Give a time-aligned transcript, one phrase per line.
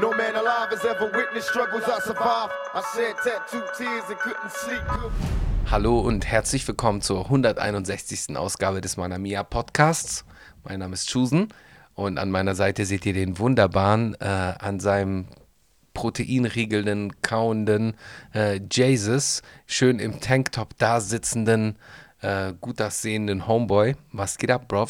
[0.00, 2.52] No man alive has ever witnessed struggles I survived.
[2.74, 4.82] I shed tattooed tears and couldn't sleep.
[5.70, 8.36] Hallo und herzlich willkommen zur 161.
[8.36, 10.24] Ausgabe des Manamia Podcasts.
[10.64, 11.46] Mein Name ist Chusen
[11.94, 15.26] und an meiner Seite seht ihr den wunderbaren, äh, an seinem
[15.92, 17.96] proteinriegelnden, kauenden
[18.34, 21.78] äh, Jesus, schön im Tanktop da sitzenden,
[22.20, 23.94] äh, gut aussehenden Homeboy.
[24.10, 24.88] Was geht ab, Bro?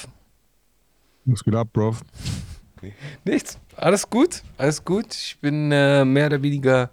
[1.27, 1.95] Was geht ab, Bro?
[3.27, 3.59] Nichts.
[3.77, 5.14] Alles gut, alles gut.
[5.14, 6.91] Ich bin äh, mehr oder weniger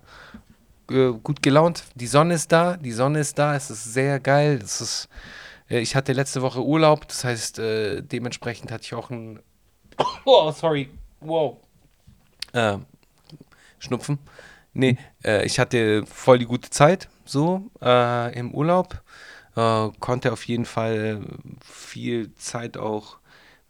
[0.89, 1.83] äh, gut gelaunt.
[1.95, 3.55] Die Sonne ist da, die Sonne ist da.
[3.55, 4.59] Es ist sehr geil.
[4.63, 5.09] Es ist,
[5.69, 9.39] äh, ich hatte letzte Woche Urlaub, das heißt, äh, dementsprechend hatte ich auch ein.
[10.25, 10.89] Oh, sorry.
[11.19, 11.57] Wow.
[12.53, 12.77] Äh,
[13.77, 14.17] Schnupfen.
[14.73, 19.01] Nee, äh, ich hatte voll die gute Zeit, so, äh, im Urlaub.
[19.53, 21.25] Konnte auf jeden Fall
[21.61, 23.17] viel Zeit auch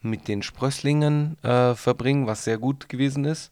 [0.01, 3.51] mit den Sprösslingen äh, verbringen, was sehr gut gewesen ist.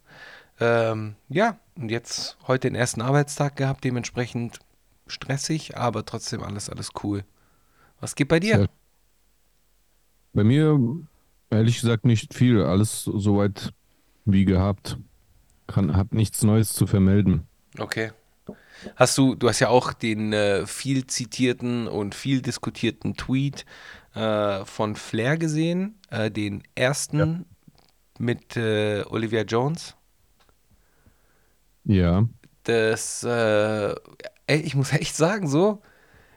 [0.59, 4.59] Ähm, ja, und jetzt heute den ersten Arbeitstag gehabt, dementsprechend
[5.08, 7.23] stressig, aber trotzdem alles, alles cool.
[8.00, 8.55] Was geht bei dir?
[8.58, 8.70] Sehr-
[10.33, 10.80] Bei mir,
[11.50, 12.61] ehrlich gesagt, nicht viel.
[12.64, 13.73] Alles soweit
[14.25, 14.97] wie gehabt.
[15.67, 17.47] Kann, hab nichts Neues zu vermelden.
[17.77, 18.11] Okay.
[18.95, 23.66] Hast du, du hast ja auch den äh, viel zitierten und viel diskutierten Tweet
[24.20, 27.45] äh, von Flair gesehen, äh, den ersten
[28.17, 29.95] mit äh, Olivia Jones.
[31.86, 32.28] Ja,
[32.64, 33.95] Das, äh,
[34.48, 35.81] ey, ich muss echt sagen, so,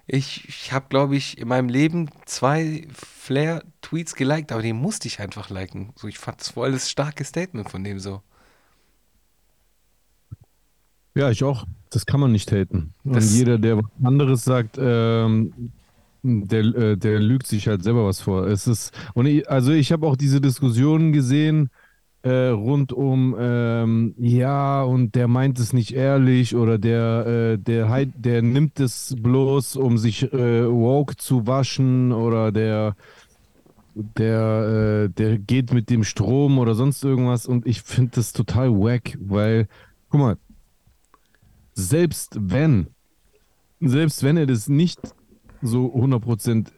[0.06, 5.20] ich, ich habe, glaube ich, in meinem Leben zwei Flair-Tweets geliked, aber den musste ich
[5.20, 5.92] einfach liken.
[5.96, 8.22] So, ich fand das voll das starke Statement von dem so.
[11.14, 11.66] ja, ich auch.
[11.90, 12.94] Das kann man nicht haten.
[13.04, 15.72] Und Das- jeder, der was anderes sagt, ähm,
[16.22, 18.46] der, äh, der lügt sich halt selber was vor.
[18.46, 21.70] Es ist, und ich, also ich habe auch diese Diskussionen gesehen,
[22.22, 28.06] äh, rund um, ähm, ja, und der meint es nicht ehrlich oder der, äh, der,
[28.06, 32.94] der nimmt es bloß, um sich äh, woke zu waschen oder der,
[33.94, 38.70] der, äh, der geht mit dem Strom oder sonst irgendwas und ich finde das total
[38.70, 39.66] wack, weil,
[40.08, 40.36] guck mal,
[41.74, 42.86] selbst wenn,
[43.80, 45.00] selbst wenn er das nicht
[45.62, 46.68] so 100%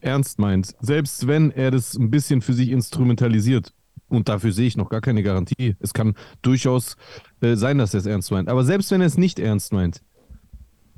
[0.00, 3.72] ernst meint, selbst wenn er das ein bisschen für sich instrumentalisiert,
[4.08, 5.76] und dafür sehe ich noch gar keine Garantie.
[5.80, 6.96] Es kann durchaus
[7.40, 8.48] äh, sein, dass er es ernst meint.
[8.48, 10.02] Aber selbst wenn er es nicht ernst meint,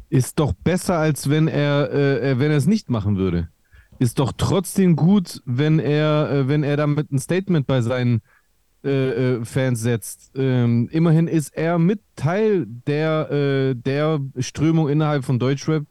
[0.08, 3.48] ist doch besser, als wenn er, äh, äh, wenn er es nicht machen würde.
[3.98, 8.20] Ist doch trotzdem gut, wenn er, äh, wenn er damit ein Statement bei seinen
[8.86, 10.30] äh, äh, Fans setzt.
[10.36, 15.84] Ähm, immerhin ist er mit Teil der, äh, der Strömung innerhalb von Deutschrap,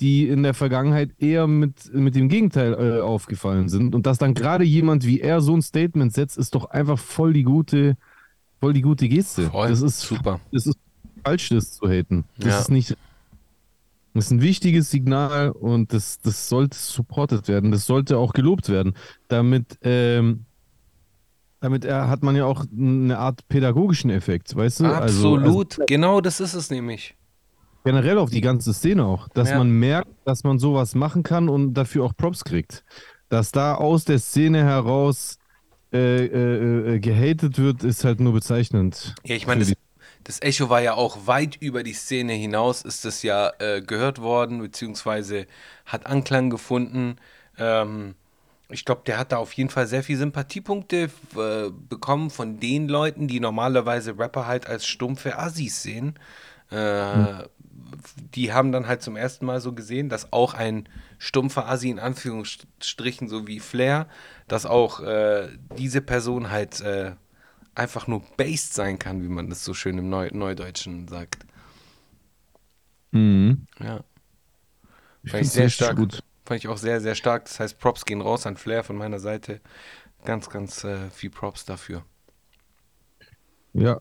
[0.00, 3.94] die in der Vergangenheit eher mit, mit dem Gegenteil äh, aufgefallen sind.
[3.94, 7.32] Und dass dann gerade jemand wie er so ein Statement setzt, ist doch einfach voll
[7.32, 7.96] die gute,
[8.60, 9.50] voll die gute Geste.
[9.50, 10.40] Voll, das ist super.
[10.52, 10.78] Das ist
[11.24, 12.24] falsch, das zu haten.
[12.38, 12.60] Das Ja.
[12.60, 12.96] ist nicht.
[14.14, 17.70] Das ist ein wichtiges Signal und das, das sollte supported werden.
[17.70, 18.94] Das sollte auch gelobt werden.
[19.28, 20.44] Damit, ähm,
[21.60, 24.84] damit hat man ja auch eine Art pädagogischen Effekt, weißt du?
[24.86, 27.14] Also- Absolut, Also, genau das ist es nämlich.
[27.84, 29.58] generell auf die ganze Szene auch, dass Ja.
[29.58, 32.84] man merkt, dass man sowas machen kann und dafür auch Props kriegt.
[33.30, 35.38] Dass da aus der Szene heraus
[35.90, 39.14] äh, äh, äh, gehatet wird, ist halt nur bezeichnend.
[39.24, 39.72] Ja, ich meine, das,
[40.22, 44.20] das Echo war ja auch weit über die Szene hinaus, ist das ja äh, gehört
[44.20, 45.46] worden, beziehungsweise
[45.86, 47.16] hat Anklang gefunden.
[47.56, 48.16] Ähm,
[48.70, 52.88] ich glaube, der hat da auf jeden Fall sehr viel Sympathiepunkte äh, bekommen von den
[52.88, 56.18] Leuten, die normalerweise Rapper halt als stumpfe Assis sehen.
[56.70, 57.44] Äh,
[58.34, 61.98] Die haben dann halt zum ersten Mal so gesehen, dass auch ein stumpfer Assi in
[61.98, 64.08] Anführungsstrichen, so wie Flair,
[64.48, 67.12] dass auch äh, diese Person halt äh,
[67.74, 71.46] einfach nur based sein kann, wie man das so schön im Neu Neudeutschen sagt.
[73.12, 73.66] Mhm.
[73.80, 74.00] Ja.
[75.22, 75.96] Ich Fand ich sehr stark.
[75.96, 76.22] gut.
[76.48, 77.44] Fand ich auch sehr, sehr stark.
[77.44, 79.60] Das heißt, Props gehen raus an Flair von meiner Seite.
[80.24, 82.06] Ganz, ganz äh, viel Props dafür.
[83.74, 84.00] Ja,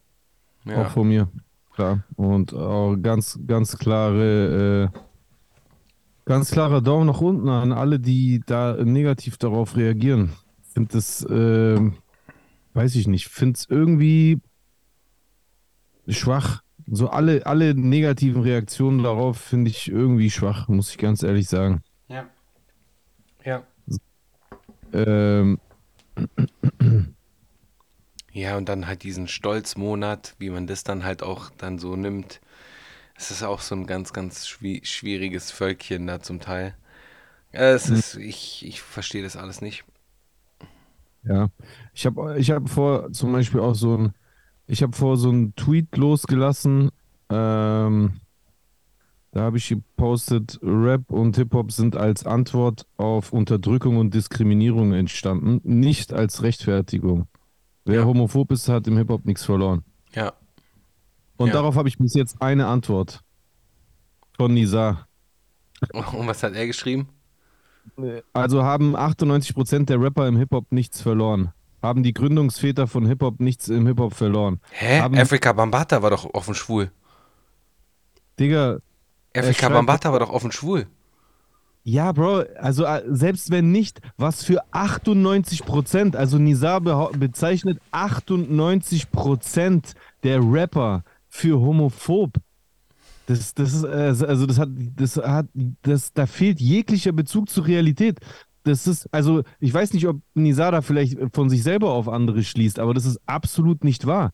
[0.64, 0.86] Ja.
[0.86, 1.30] auch von mir.
[1.76, 2.06] Klar.
[2.16, 5.00] Und auch ganz, ganz klare, äh,
[6.24, 10.32] ganz klarer Daumen nach unten an alle, die da negativ darauf reagieren.
[10.62, 11.98] Ich finde das, ähm,
[12.76, 14.40] weiß ich nicht, finde es irgendwie
[16.08, 16.62] schwach.
[16.90, 21.84] So alle, alle negativen Reaktionen darauf finde ich irgendwie schwach, muss ich ganz ehrlich sagen.
[22.08, 22.30] Ja.
[24.94, 25.60] Ähm,
[28.32, 32.40] Ja, und dann halt diesen Stolzmonat, wie man das dann halt auch dann so nimmt.
[33.16, 36.76] Es ist auch so ein ganz, ganz schwi- schwieriges Völkchen da zum Teil.
[37.52, 39.86] Es ist, ich, ich verstehe das alles nicht.
[41.24, 41.50] Ja,
[41.94, 44.14] ich habe ich hab vor zum Beispiel auch so ein
[44.68, 46.92] Ich habe vor so einen Tweet losgelassen.
[47.32, 48.22] Ähm,
[49.38, 55.62] da habe ich gepostet, Rap und Hip-Hop sind als Antwort auf Unterdrückung und Diskriminierung entstanden,
[55.64, 57.28] nicht als Rechtfertigung.
[57.86, 58.06] Wer Ja.
[58.06, 59.84] homophob ist, hat im Hip-Hop nichts verloren.
[60.16, 60.34] Ja.
[61.38, 61.54] Und Ja.
[61.54, 63.22] darauf habe ich bis jetzt eine Antwort
[64.36, 65.08] von Nizar.
[65.94, 67.08] Und was hat er geschrieben?
[68.34, 71.54] Also haben 98% der Rapper im Hip-Hop nichts verloren.
[71.84, 74.62] Haben die Gründungsväter von Hip-Hop nichts im Hip-Hop verloren.
[74.72, 75.00] Hä?
[75.00, 76.90] Haben, Afrika Bambata war doch offen schwul.
[78.40, 78.80] Digga,
[79.36, 80.88] Afrika Bambata war doch offen schwul.
[81.84, 89.94] ja, Bro, also äh, selbst wenn nicht, was für 98%, also Nizar bezeichnet 98%
[90.24, 92.34] der Rapper für homophob.
[93.28, 95.48] Das, das ist, äh, also das hat, das hat,
[95.82, 98.20] das, da fehlt jeglicher Bezug zur Realität.
[98.64, 102.44] Das ist, also ich weiß nicht, ob Nizar da vielleicht von sich selber auf andere
[102.44, 104.34] schließt, aber das ist absolut nicht wahr.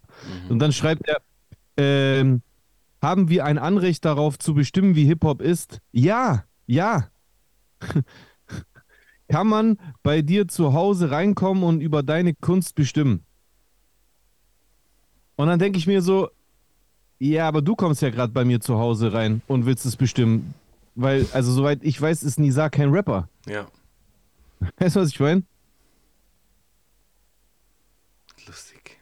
[0.49, 1.21] Und dann schreibt er,
[1.77, 2.41] ähm,
[3.03, 5.81] haben wir ein Anrecht darauf zu bestimmen, wie Hip-Hop ist?
[5.91, 7.09] Ja, ja.
[9.27, 13.25] Kann man bei dir zu Hause reinkommen und über deine Kunst bestimmen?
[15.35, 16.29] Und dann denke ich mir so,
[17.19, 20.53] ja, aber du kommst ja gerade bei mir zu Hause rein und willst es bestimmen.
[20.95, 23.27] Weil, also soweit ich weiß, ist Nisa kein Rapper.
[23.47, 23.67] Ja.
[24.77, 25.43] Weißt du, was ich meine?
[28.47, 28.97] Lustig.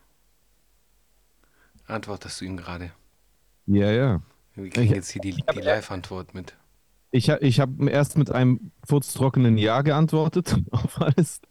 [1.86, 2.92] Antwortest du ihm gerade?
[3.68, 4.22] Ja, ja.
[4.56, 6.56] Wir kriegen Ich- jetzt hier die, die Live-Antwort mit.
[7.14, 11.42] Ich, ich habe erst mit einem furztrockenen Ja geantwortet auf alles.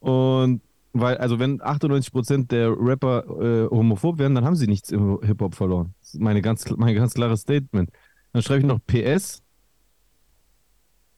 [0.00, 0.60] Und
[0.92, 5.54] weil, also wenn 98% der Rapper äh, homophob wären, dann haben sie nichts im Hip-Hop
[5.54, 5.94] verloren.
[6.00, 7.90] Das ist meine ganz, mein ganz klares Statement.
[8.32, 9.42] Dann schreibe ich noch PS.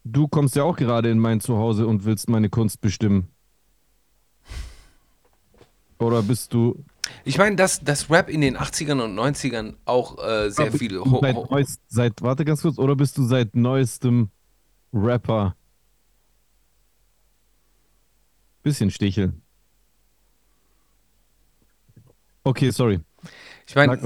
[0.04, 3.28] Du kommst ja auch gerade in mein Zuhause und willst meine Kunst bestimmen.
[5.98, 6.84] Oder bist du
[7.25, 10.99] Ich meine, dass, dass Rap in den 80ern und 90ern auch äh, sehr bist viel.
[11.00, 14.31] Ho seit, ho neuest, seit, warte ganz kurz, oder bist du seit neuestem
[14.93, 15.55] Rapper?
[18.62, 19.43] Bisschen sticheln.
[22.44, 23.00] Okay, sorry.
[23.66, 23.99] ich meine,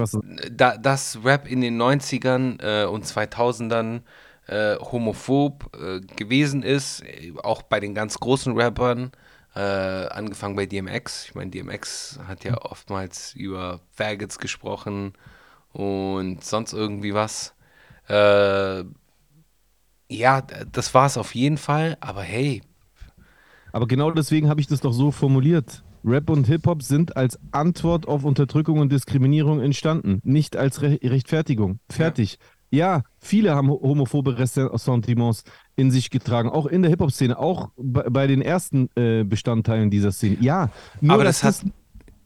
[0.51, 4.03] da, dass Rap in den 90ern äh, und 2000ern
[4.47, 9.13] äh, homophob äh, gewesen ist, äh, auch bei den ganz großen Rappern,
[9.55, 11.27] äh, angefangen bei DMX.
[11.27, 15.13] Ich meine, DMX hat ja oftmals über Faggots gesprochen
[15.73, 17.55] und sonst irgendwie was.
[18.09, 18.85] Äh,
[20.09, 22.63] ja, das war es auf jeden Fall, aber hey,
[23.73, 25.83] Aber genau deswegen habe ich das doch so formuliert.
[26.05, 31.79] Rap und Hip-Hop sind als Antwort auf Unterdrückung und Diskriminierung entstanden, nicht als Re Rechtfertigung.
[31.89, 32.39] Fertig.
[32.71, 33.03] Ja.
[33.19, 35.45] viele haben ho- homophobe Ressentiments
[35.77, 40.13] in sich getragen, auch in der Hip-Hop-Szene, auch bei, bei den ersten äh, Bestandteilen dieser
[40.13, 40.37] Szene.
[40.41, 40.71] Ja,
[41.01, 41.73] nur, Aber dass das hat- das,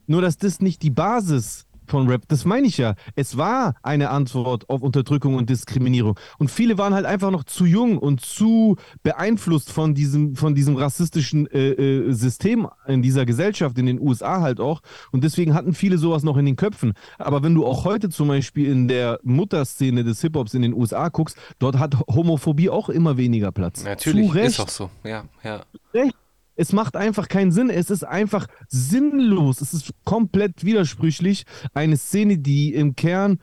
[0.07, 2.95] nur dass das nicht die Basis von Rap, das meine ich ja.
[3.15, 6.19] Es war eine Antwort auf Unterdrückung und Diskriminierung.
[6.39, 10.77] Und viele waren halt einfach noch zu jung und zu beeinflusst von diesem, von diesem
[10.77, 14.81] rassistischen äh, äh, System in dieser Gesellschaft, in den USA halt auch.
[15.13, 16.93] Und deswegen hatten viele sowas noch in den Köpfen.
[17.19, 21.09] Aber wenn du auch heute zum Beispiel in der Mutterszene des Hip-Hops in den USA
[21.09, 23.85] guckst, dort hat Homophobie auch immer weniger Platz.
[23.85, 24.91] natürlich ist auch so.
[25.05, 25.63] Ja, ja.
[25.95, 26.15] recht.
[26.57, 27.71] Es macht einfach keinen Sinn.
[27.71, 29.61] Es ist einfach sinnlos.
[29.61, 31.45] Es ist komplett widersprüchlich.
[31.75, 33.39] Eine Szene, die im Kern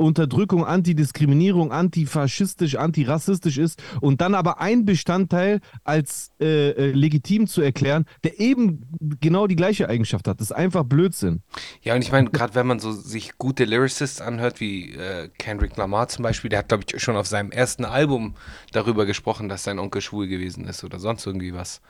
[0.00, 7.60] Anti-Unterdrückung, Antidiskriminierung, antifaschistisch, antirassistisch ist und dann aber ein Bestandteil als äh, äh, legitim zu
[7.60, 8.86] erklären, der eben
[9.20, 10.40] genau die gleiche Eigenschaft hat.
[10.40, 11.42] Das ist einfach Blödsinn.
[11.82, 15.76] Ja, und ich meine, gerade wenn man so sich gute Lyricists anhört, wie äh, Kendrick
[15.76, 18.34] Lamar zum Beispiel, der hat, glaube ich, schon auf seinem ersten Album
[18.72, 21.80] darüber gesprochen, dass sein Onkel schwul gewesen ist oder sonst irgendwie was.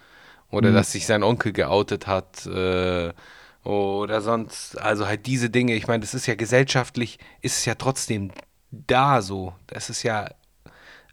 [0.51, 3.13] Oder dass sich sein Onkel geoutet hat äh,
[3.65, 5.75] oder sonst, also halt diese Dinge.
[5.75, 8.33] Ich meine, das ist ja gesellschaftlich, ist es ja trotzdem
[8.71, 9.55] da so.
[9.67, 10.31] Das ist ja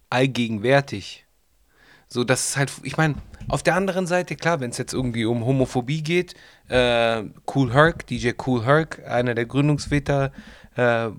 [0.10, 1.26] allgegenwärtig.
[2.08, 3.16] So, das ist halt, ich meine,
[3.50, 6.36] auf der anderen Seite, klar, wenn es jetzt irgendwie um Homophobie geht,
[6.70, 7.24] äh,
[7.54, 10.32] Cool Herc, DJ Cool Herc, einer der Gründungsväter
[10.76, 11.10] äh,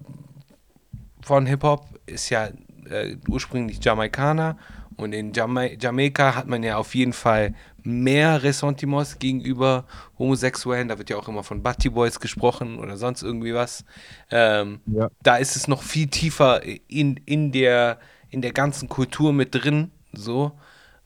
[1.20, 2.48] von Hip-Hop, ist ja
[2.88, 4.56] äh, ursprünglich Jamaikaner
[4.98, 7.54] und in Jama Jamaika hat man ja auf jeden Fall
[7.88, 9.84] mehr Ressentiments gegenüber
[10.18, 13.84] Homosexuellen, da wird ja auch immer von Butty Boys gesprochen oder sonst irgendwie was.
[14.30, 15.08] Ähm, Ja.
[15.22, 17.98] da ist es noch viel tiefer in, in, der,
[18.30, 20.52] in der ganzen Kultur mit drin, so.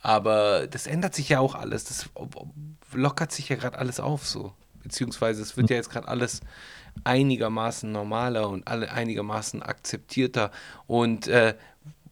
[0.01, 1.85] Aber das ändert sich ja auch alles.
[1.85, 2.11] Das
[2.93, 4.53] lockert sich ja gerade alles auf, so.
[4.83, 6.41] Beziehungsweise es wird ja jetzt gerade alles
[7.05, 10.51] einigermaßen normaler und alle einigermaßen akzeptierter.
[10.87, 11.55] Und äh,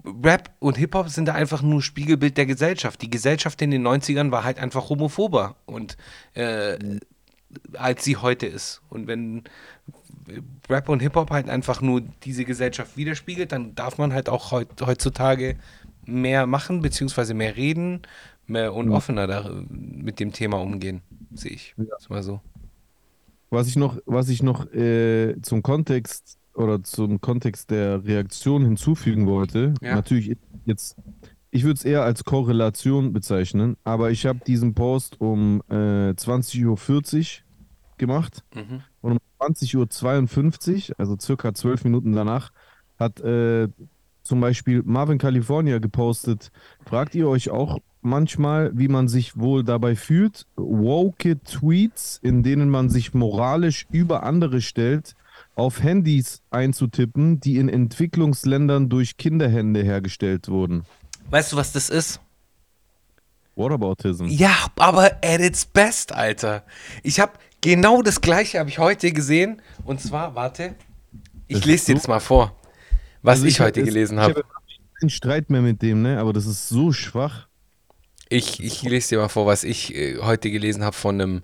[0.04, 3.02] Rap und Hip-Hop sind da einfach nur Spiegelbild der Gesellschaft.
[3.02, 5.56] Die Gesellschaft in den 90ern war halt einfach homophober.
[5.66, 5.96] Und
[6.34, 6.78] äh,
[7.74, 8.80] als sie heute ist.
[8.88, 9.44] Und wenn
[10.68, 14.68] Rap und Hip-Hop halt einfach nur diese Gesellschaft widerspiegelt, dann darf man halt auch heut,
[14.80, 15.56] heutzutage
[16.06, 18.02] mehr machen, beziehungsweise mehr reden
[18.50, 18.96] mehr und Ja.
[18.96, 21.02] offener da, mit dem Thema umgehen,
[21.32, 21.74] sehe ich.
[21.78, 21.84] Ja.
[22.08, 22.40] Mal so.
[23.48, 29.26] Was ich noch, was ich noch äh, zum Kontext oder zum Kontext der Reaktion hinzufügen
[29.26, 29.94] wollte, Ja.
[29.94, 30.96] natürlich jetzt,
[31.50, 37.40] ich würde es eher als Korrelation bezeichnen, aber ich habe diesen Post um äh, 20.40
[37.42, 38.82] Uhr gemacht Mhm.
[39.00, 42.50] und um 20.52 Uhr, also circa zwölf Minuten danach,
[42.98, 43.68] hat äh,
[44.22, 46.50] zum Beispiel Marvin California gepostet,
[46.84, 52.70] fragt ihr euch auch manchmal, wie man sich wohl dabei fühlt, woke Tweets, in denen
[52.70, 55.14] man sich moralisch über andere stellt,
[55.60, 60.84] auf Handys einzutippen, die in Entwicklungsländern durch Kinderhände hergestellt wurden.
[61.30, 62.20] Weißt du, was das ist?
[63.56, 64.26] Whataboutism.
[64.26, 66.64] Ja, aber at its best, Alter.
[67.02, 69.60] Ich habe genau das gleiche habe ich heute gesehen.
[69.84, 70.74] Und zwar, warte,
[71.46, 72.56] ich Das lese dir das mal vor,
[73.22, 74.44] was Also ich, hab- heute es- gelesen ich habe.
[74.98, 76.18] keinen Streit mehr mit dem, ne?
[76.18, 77.48] Aber das ist so schwach.
[78.28, 81.42] Ich, ich lese dir mal vor, was ich äh, heute gelesen habe von einem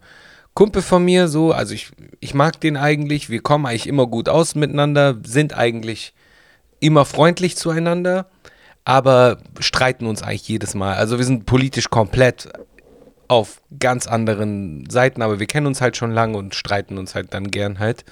[0.56, 1.28] Kumpel von mir.
[1.28, 3.30] So, also ich, ich mag den eigentlich.
[3.30, 6.14] Wir kommen eigentlich immer gut aus miteinander, sind eigentlich
[6.80, 8.26] immer freundlich zueinander,
[8.84, 10.96] aber streiten uns eigentlich jedes Mal.
[10.96, 12.48] Also wir sind politisch komplett
[13.28, 17.34] auf ganz anderen Seiten, aber wir kennen uns halt schon lange und streiten uns halt
[17.34, 18.04] dann gern halt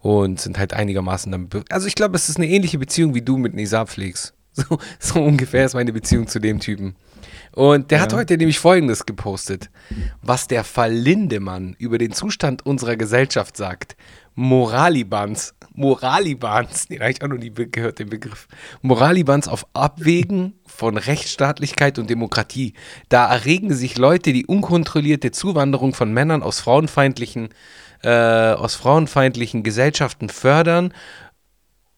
[0.00, 1.48] und sind halt einigermaßen dann.
[1.70, 4.34] Also ich glaube, es ist eine ähnliche Beziehung, wie du mit Nisa pflegst.
[4.58, 6.96] So, so ungefähr ist meine Beziehung zu dem Typen.
[7.56, 8.18] Und der hat Ja.
[8.18, 9.70] heute nämlich Folgendes gepostet,
[10.20, 13.96] was der Fall Lindemann über den Zustand unserer Gesellschaft sagt.
[14.34, 18.46] Moralibans, Moralibans, den habe ich auch noch nie gehört, den Begriff.
[18.82, 22.74] Moralibans auf Abwägen von Rechtsstaatlichkeit und Demokratie.
[23.08, 27.48] Da erregen sich Leute, die unkontrollierte Zuwanderung von Männern aus frauenfeindlichen,
[28.02, 30.92] äh, aus frauenfeindlichen Gesellschaften fördern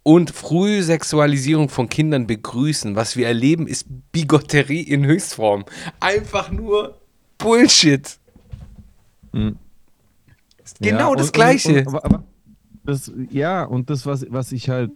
[0.09, 2.97] und Frühsexualisierung von Kindern begrüßen.
[2.97, 5.67] Was wir erleben, ist Bigotterie in Höchstform.
[6.01, 6.99] Einfach nur
[7.37, 8.19] Bullshit.
[9.33, 9.57] Mhm.
[10.81, 11.69] Genau Ja, das und- Gleiche.
[11.81, 12.25] Und, und, aber- aber
[12.85, 14.93] das, ja, und das, was, was ich halt.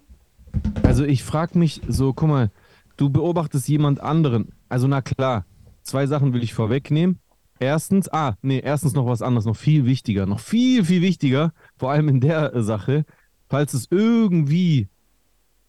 [0.82, 2.50] Also, ich frage mich so, guck mal,
[2.96, 4.54] du beobachtest jemand anderen.
[4.70, 5.44] Also, na klar,
[5.82, 7.18] zwei Sachen will ich vorwegnehmen.
[7.60, 11.90] Erstens, ah, nee, erstens noch was anderes, noch viel wichtiger, noch viel, viel wichtiger, vor
[11.90, 13.04] allem in der Sache,
[13.50, 14.88] falls es irgendwie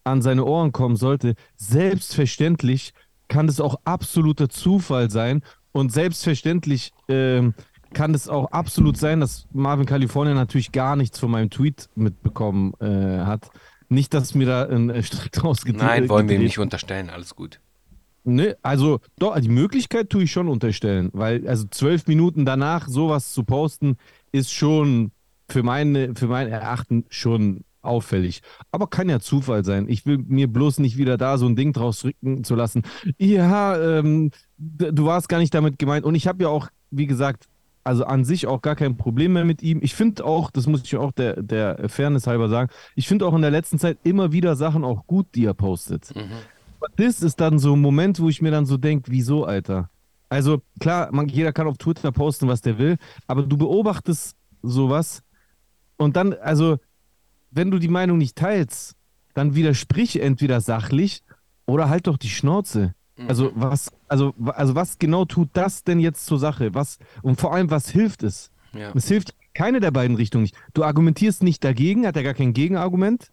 [0.04, 2.92] an seine Ohren kommen sollte, selbstverständlich
[3.28, 5.42] kann es auch absoluter Zufall sein
[5.72, 7.54] und selbstverständlich ähm,
[7.94, 12.74] kann es auch absolut sein, dass Marvin California natürlich gar nichts von meinem Tweet mitbekommen
[12.80, 13.50] äh, hat.
[13.88, 17.10] Nicht, dass mir da ein äh, Strick draus gedreht Nein, wollen wir ihm nicht unterstellen.
[17.10, 17.60] Alles gut.
[18.24, 23.32] Ne, also doch, die Möglichkeit tue ich schon unterstellen, weil also zwölf Minuten danach sowas
[23.34, 23.96] zu posten,
[24.32, 25.12] ist schon
[25.48, 28.42] für meine, für mein Erachten schon auffällig.
[28.70, 29.88] Aber kann ja Zufall sein.
[29.88, 32.82] Ich will mir bloß nicht wieder da so ein Ding draus rücken zu lassen.
[33.18, 36.04] Ja, ähm, du warst gar nicht damit gemeint.
[36.04, 37.48] Und ich habe ja auch, wie gesagt,
[37.84, 39.80] also an sich auch gar kein Problem mehr mit ihm.
[39.82, 43.34] Ich finde auch, das muss ich auch der, der Fairness halber sagen, ich finde auch
[43.34, 46.10] in der letzten Zeit immer wieder Sachen auch gut, die er postet.
[46.80, 49.90] Aber das ist dann so ein Moment, wo ich mir dann so denke, wieso, Alter?
[50.30, 55.22] Also klar, man, jeder kann auf Twitter posten, was der will, aber du beobachtest sowas
[55.96, 56.78] und dann, also,
[57.54, 58.96] wenn du die Meinung nicht teilst,
[59.34, 61.22] dann widersprich entweder sachlich
[61.66, 62.94] oder halt doch die Schnauze.
[63.28, 66.74] Also was, also, also was genau tut das denn jetzt zur Sache?
[66.74, 68.50] Was, und vor allem, was hilft es?
[68.72, 68.92] Ja.
[68.94, 70.56] Es hilft keine der beiden Richtungen nicht.
[70.72, 73.30] Du argumentierst nicht dagegen, hat er gar kein Gegenargument.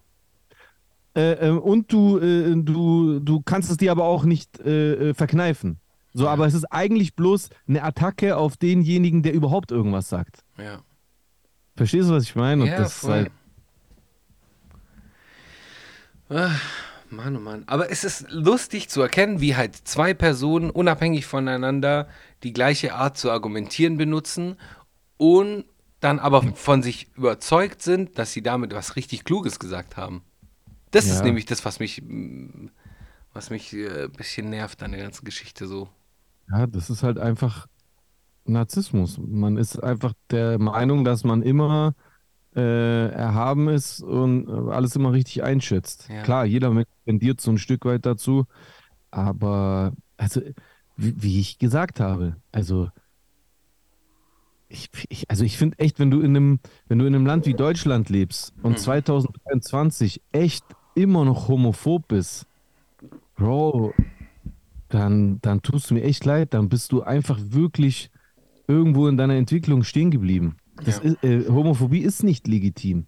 [1.16, 5.13] Äh, äh, und du, äh, du, du kannst es dir aber auch nicht äh, äh,
[5.16, 5.80] verkneifen.
[6.13, 10.44] So, aber es ist eigentlich bloß eine Attacke auf denjenigen, der überhaupt irgendwas sagt.
[10.58, 10.82] Ja.
[11.75, 12.62] Verstehst du, was ich meine?
[12.63, 13.12] Und Ja, das ist voll.
[13.12, 13.32] halt,
[16.31, 16.55] Ah,
[17.09, 17.63] Mann, oh Mann.
[17.67, 22.07] Aber es ist lustig zu erkennen, wie halt zwei Personen unabhängig voneinander
[22.43, 24.57] die gleiche Art zu argumentieren benutzen
[25.17, 25.65] und
[26.00, 30.23] dann aber von sich überzeugt sind, dass sie damit was richtig Kluges gesagt haben.
[30.91, 31.25] Das ist Ja.
[31.25, 32.01] nämlich das, was mich,
[33.33, 35.89] was mich äh, ein bisschen nervt an der ganzen Geschichte so.
[36.50, 37.67] ja, das ist halt einfach
[38.45, 39.19] Narzissmus.
[39.19, 41.95] Man ist einfach der Meinung, dass man immer
[42.55, 46.10] äh, erhaben ist und alles immer richtig einschätzt.
[46.10, 46.22] Ja.
[46.24, 48.46] Klar, jeder Mensch tendiert so ein Stück weit dazu,
[49.10, 50.41] aber also,
[50.96, 52.89] wie, wie ich gesagt habe, also
[54.67, 57.46] ich, ich, also ich finde echt, wenn du in einem, wenn du in einem Land
[57.46, 58.77] wie Deutschland lebst und Mhm.
[58.77, 60.63] 2023 echt
[60.96, 62.48] immer noch homophob bist,
[63.36, 63.93] Bro,
[64.89, 68.12] dann, dann tust du mir echt leid, dann bist du einfach wirklich
[68.67, 70.58] irgendwo in deiner Entwicklung stehen geblieben.
[70.85, 70.97] Ja.
[70.97, 73.05] ist, äh, Homophobie ist nicht legitim.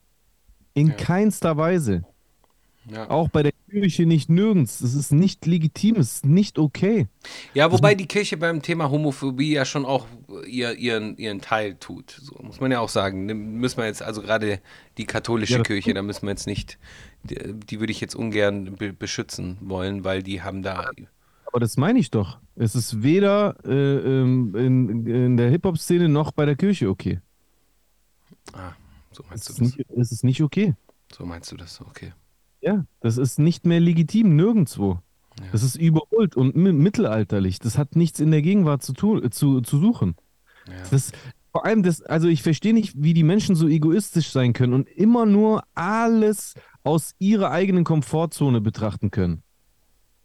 [0.73, 0.93] In Ja.
[0.93, 2.03] keinster Weise.
[2.91, 3.09] Ja.
[3.09, 4.79] Auch bei der Kirche nicht nirgends.
[4.79, 7.07] Das ist nicht legitim, es ist nicht okay.
[7.53, 10.05] Ja, wobei die Kirche beim Thema Homophobie ja schon auch
[10.45, 12.11] ihr, ihren, ihren Teil tut.
[12.21, 13.25] So muss man ja auch sagen.
[13.25, 14.59] Müssen wir jetzt, also gerade
[14.97, 16.77] die katholische Ja, Kirche, da müssen wir jetzt nicht,
[17.23, 20.91] die, die würde ich jetzt ungern be beschützen wollen, weil die haben da.
[21.45, 22.39] Aber das meine ich doch.
[22.55, 27.21] Es ist weder äh, ähm, in, in der Hip-Hop-Szene noch bei der Kirche okay.
[28.53, 28.73] Ah,
[29.11, 29.77] so Es meinst du ist, das?
[29.77, 30.75] nicht, es ist nicht okay.
[31.11, 32.13] So meinst du das, okay.
[32.61, 34.99] Ja, das ist nicht mehr legitim, nirgendwo.
[35.39, 35.45] Ja.
[35.51, 37.59] Das ist überholt und mi- mittelalterlich.
[37.59, 40.15] Das hat nichts in der Gegenwart zu, tun, zu, zu suchen.
[40.67, 40.73] Ja.
[40.91, 41.11] Das,
[41.51, 44.87] vor allem, das, also ich verstehe nicht, wie die Menschen so egoistisch sein können und
[44.89, 49.43] immer nur alles aus ihrer eigenen Komfortzone betrachten können.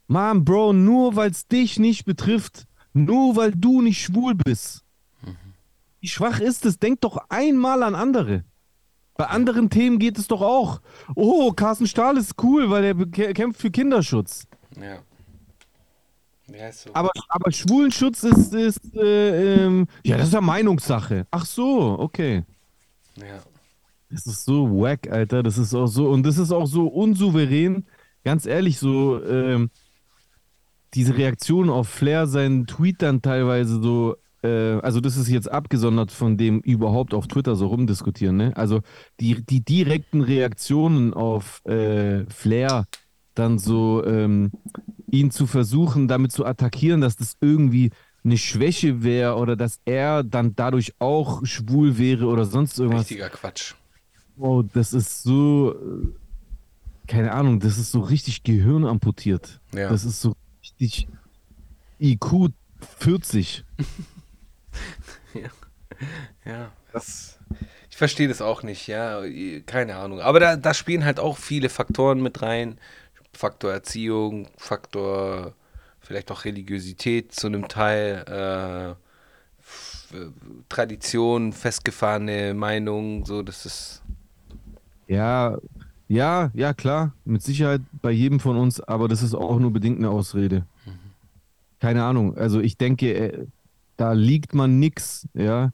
[0.07, 4.85] Mann, Bro, nur weil es dich nicht betrifft, nur weil du nicht schwul bist.
[6.01, 6.79] Wie schwach ist es?
[6.79, 8.45] Denk doch einmal an andere.
[9.15, 10.81] Bei anderen Themen geht es doch auch.
[11.17, 12.95] Oh, Carsten Stahl ist cool, weil er
[13.35, 14.47] kämpft für Kinderschutz.
[14.81, 14.99] Ja.
[16.57, 16.91] Ja, so.
[16.95, 21.27] Aber, aber Schwulenschutz ist, ist äh, ähm, ja, das ist ja Meinungssache.
[21.31, 22.45] Ach so, okay.
[23.17, 23.43] ja.
[24.11, 25.43] Das ist so wack, Alter.
[25.43, 27.85] Das ist auch so, und das ist auch so unsouverän.
[28.25, 29.71] Ganz ehrlich, so, ähm,
[30.95, 34.17] diese Reaktion auf Flair, seinen Tweet dann teilweise so,
[34.47, 38.57] also das ist jetzt abgesondert von dem überhaupt auf Twitter so rumdiskutieren, ne?
[38.57, 38.81] Also
[39.21, 42.87] die, die direkten Reaktionen auf äh, Flair,
[43.35, 44.53] dann so ähm,
[45.11, 47.91] ihn zu versuchen, damit zu attackieren, dass das irgendwie
[48.25, 53.03] eine Schwäche wäre oder dass er dann dadurch auch schwul wäre oder sonst irgendwas.
[53.03, 53.75] Richtiger Quatsch.
[54.37, 59.61] Oh, das ist so, äh, keine Ahnung, das ist so richtig gehirnamputiert.
[59.75, 59.89] Ja.
[59.89, 61.09] Das ist so richtig
[62.01, 62.53] IQ
[62.99, 63.65] 40.
[66.45, 67.39] Ja, das,
[67.91, 69.23] ich verstehe das auch nicht, ja,
[69.67, 70.21] keine Ahnung.
[70.21, 72.79] Aber da, da spielen halt auch viele Faktoren mit rein.
[73.33, 75.55] Faktor Erziehung, Faktor
[76.01, 78.95] vielleicht auch Religiosität zu einem Teil, äh,
[80.69, 84.03] Tradition, festgefahrene Meinung, so, das ist,
[85.07, 85.59] Ja,
[86.09, 89.99] ja, ja, klar, mit Sicherheit bei jedem von uns, aber das ist auch nur bedingt
[89.99, 90.65] eine Ausrede.
[91.81, 93.47] Keine Ahnung, also ich denke, äh,
[93.99, 95.73] da liegt man nix, ja.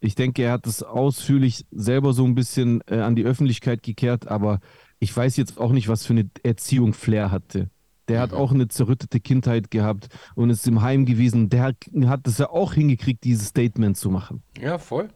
[0.00, 4.28] Ich denke, er hat es ausführlich selber so ein bisschen äh, an die Öffentlichkeit gekehrt,
[4.28, 4.60] aber
[4.98, 7.68] ich weiß jetzt auch nicht, was für eine Erziehung Flair hatte.
[8.08, 11.48] Der hat auch eine zerrüttete Kindheit gehabt und ist im Heim gewesen.
[11.48, 14.42] Der hat, hat es ja auch hingekriegt, dieses Statement zu machen.
[14.58, 15.08] ja, voll.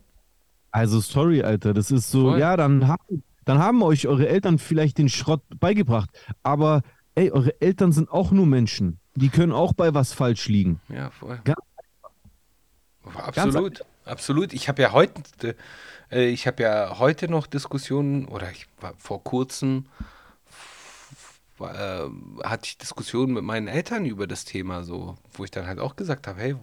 [0.70, 2.40] Also sorry, Alter, das ist so, Voll.
[2.40, 6.10] ja, dann haben, dann haben euch eure Eltern vielleicht den Schrott beigebracht,
[6.42, 6.82] aber
[7.14, 9.00] ey, eure Eltern sind auch nur Menschen.
[9.16, 10.80] Die können auch bei was falsch liegen.
[10.88, 11.40] Ja, voll.
[11.44, 11.58] Ganz
[13.16, 14.52] Absolut, absolut.
[14.52, 15.56] Ich habe ja heute,
[16.10, 19.86] äh, ich habe ja heute noch Diskussionen, oder ich war vor kurzem,
[21.60, 21.64] äh,
[22.44, 25.96] hatte ich Diskussionen mit meinen Eltern über das Thema, so, wo ich dann halt auch
[25.96, 26.56] gesagt habe, hey,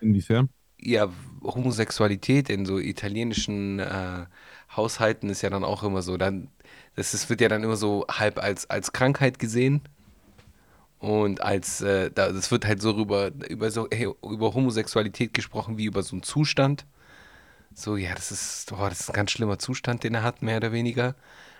[0.00, 0.48] Inwiefern?
[0.78, 1.08] ja,
[1.42, 4.26] Homosexualität in so italienischen äh,
[4.74, 6.50] Haushalten ist ja dann auch immer so, dann,
[6.96, 9.82] das ist, wird ja dann immer so halb als, als Krankheit gesehen.
[11.06, 15.78] Und als, äh, da, das wird halt so rüber, über so, hey, über Homosexualität gesprochen
[15.78, 16.84] wie über so einen Zustand.
[17.74, 20.56] So, ja, das ist, oh, das ist ein ganz schlimmer Zustand, den er hat, mehr
[20.56, 21.14] oder weniger.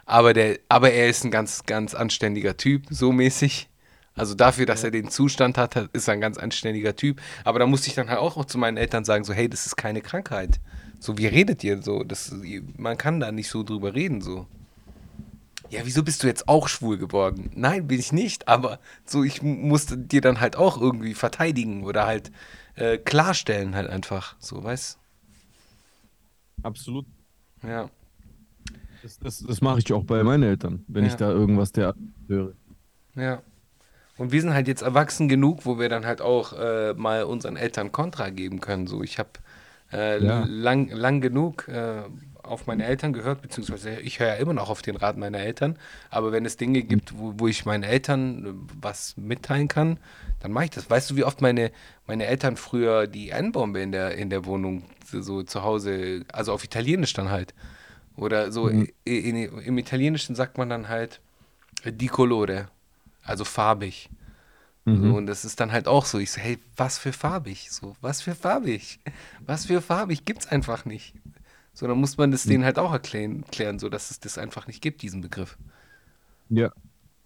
[0.05, 3.69] Aber der, aber er ist ein ganz, ganz anständiger Typ, so mäßig.
[4.17, 7.21] Also dafür, dass er den Zustand hat, ist er ein ganz anständiger Typ.
[7.45, 9.77] Aber da musste ich dann halt auch zu meinen Eltern sagen, so, hey, das ist
[9.77, 10.59] keine Krankheit.
[10.99, 12.03] So, wie redet ihr so?
[12.03, 12.35] Das,
[12.77, 14.49] man kann da nicht so drüber reden, so.
[15.71, 17.51] Ja, wieso bist du jetzt auch schwul geworden?
[17.55, 21.85] Nein, bin ich nicht, aber so, ich mu- musste dir dann halt auch irgendwie verteidigen
[21.85, 22.31] oder halt
[22.77, 24.99] äh, klarstellen halt einfach, so, weißt
[26.63, 27.07] Absolut.
[27.63, 27.91] Ja.
[29.03, 31.11] Das, das, das mache ich auch bei meinen Eltern, wenn Ja.
[31.11, 31.95] ich da irgendwas der
[32.29, 32.55] höre.
[33.15, 33.43] Ja.
[34.19, 37.57] Und wir sind halt jetzt erwachsen genug, wo wir dann halt auch äh, mal unseren
[37.57, 38.87] Eltern Kontra geben können.
[38.87, 39.31] So, ich habe
[39.93, 40.45] äh, Ja.
[40.49, 42.03] lang, lang genug äh,
[42.47, 45.79] auf meine Eltern gehört, beziehungsweise ich höre ja immer noch auf den Rat meiner Eltern.
[46.11, 49.99] Aber wenn es Dinge gibt, wo, wo ich meinen Eltern äh, was mitteilen kann,
[50.41, 50.89] dann mache ich das.
[50.89, 51.71] Weißt du, wie oft meine,
[52.07, 56.65] meine Eltern früher die N-Bombe in der, in der Wohnung so, zu Hause, also auf
[56.65, 57.55] Italienisch dann halt.
[58.17, 58.89] Oder so, Mhm.
[59.07, 61.21] i- in, im Italienischen sagt man dann halt
[61.85, 62.69] di colore,
[63.23, 64.09] also farbig.
[64.85, 65.03] Mhm.
[65.03, 66.19] So, und das ist dann halt auch so.
[66.19, 67.71] Ich so, hey, was für farbig?
[67.71, 69.01] So, was für farbig?
[69.45, 71.15] Was für farbig gibt's einfach nicht.
[71.77, 74.67] So, dann muss man das denen halt auch erklären, erklären, so dass es das einfach
[74.67, 75.59] nicht gibt, diesen Begriff.
[76.49, 76.73] Ja,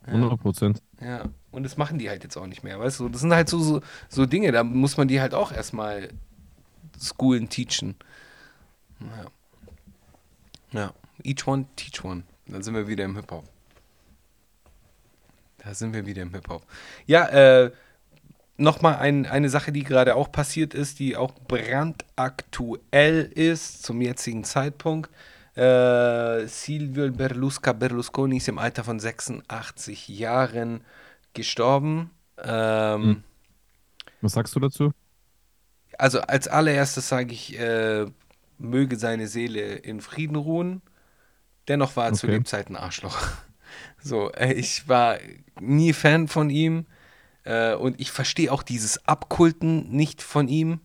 [0.07, 0.83] 100 Prozent.
[1.01, 3.09] Ja, und das machen die halt jetzt auch nicht mehr, weißt du?
[3.09, 6.09] Das sind halt so, so, so Dinge, da muss man die halt auch erstmal
[7.01, 7.95] schoolen, teachen.
[9.01, 9.31] Ja.
[10.73, 12.25] Ja, each one, teach one.
[12.47, 13.49] Dann sind wir wieder im Hip-Hop.
[15.59, 16.67] Da sind wir wieder im Hip-Hop.
[17.07, 17.71] Ja, äh,
[18.61, 24.45] nochmal ein, eine Sache, die gerade auch passiert ist, die auch brandaktuell ist zum jetzigen
[24.45, 25.11] Zeitpunkt.
[25.57, 30.85] Äh, Silvio Berlusca Berlusconi ist im Alter von 86 Jahren
[31.35, 32.11] gestorben.
[32.43, 33.25] Ähm, Hm.
[34.23, 34.93] Was sagst du dazu?
[35.99, 38.07] Also als allererstes sage ich, äh,
[38.59, 40.83] möge seine Seele in Frieden ruhen.
[41.69, 42.37] Dennoch war er zu Okay.
[42.37, 43.19] Lebzeiten ein Arschloch.
[44.03, 45.19] So, äh, ich war
[45.61, 46.87] nie Fan von ihm
[47.51, 50.81] äh, und ich verstehe auch dieses Abkulten nicht von ihm.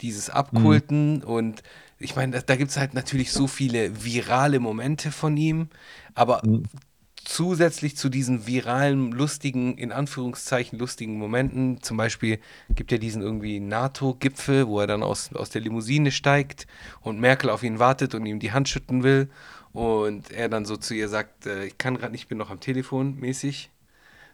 [0.00, 1.62] Dieses Abkulten und
[1.98, 5.68] ich meine, da, da gibt es halt natürlich so viele virale Momente von ihm,
[6.14, 6.62] aber Mhm.
[7.24, 12.40] zusätzlich zu diesen viralen, lustigen, in Anführungszeichen lustigen Momenten, zum Beispiel
[12.74, 16.66] gibt ja diesen irgendwie NATO-Gipfel, wo er dann aus, aus der Limousine steigt
[17.00, 19.30] und Merkel auf ihn wartet und ihm die Hand schütten will
[19.72, 22.60] und er dann so zu ihr sagt, äh, ich kann gerade nicht, bin noch am
[22.60, 23.70] Telefon mäßig.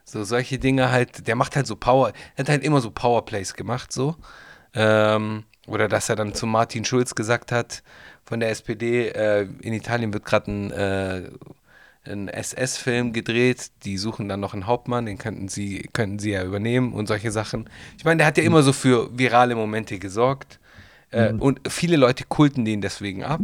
[0.09, 3.53] So solche Dinge halt, der macht halt so Power, er hat halt immer so Powerplays
[3.53, 4.17] gemacht, so.
[4.73, 7.83] Ähm, oder dass er dann zu Martin Schulz gesagt hat
[8.25, 11.31] von der SPD, äh, in Italien wird gerade ein, äh,
[12.05, 16.43] ein SS-Film gedreht, die suchen dann noch einen Hauptmann, den könnten sie, könnten sie ja
[16.43, 17.69] übernehmen und solche Sachen.
[17.99, 20.59] Ich meine, der hat ja immer so für virale Momente gesorgt.
[21.11, 23.41] Äh, Und viele Leute kulten den deswegen ab.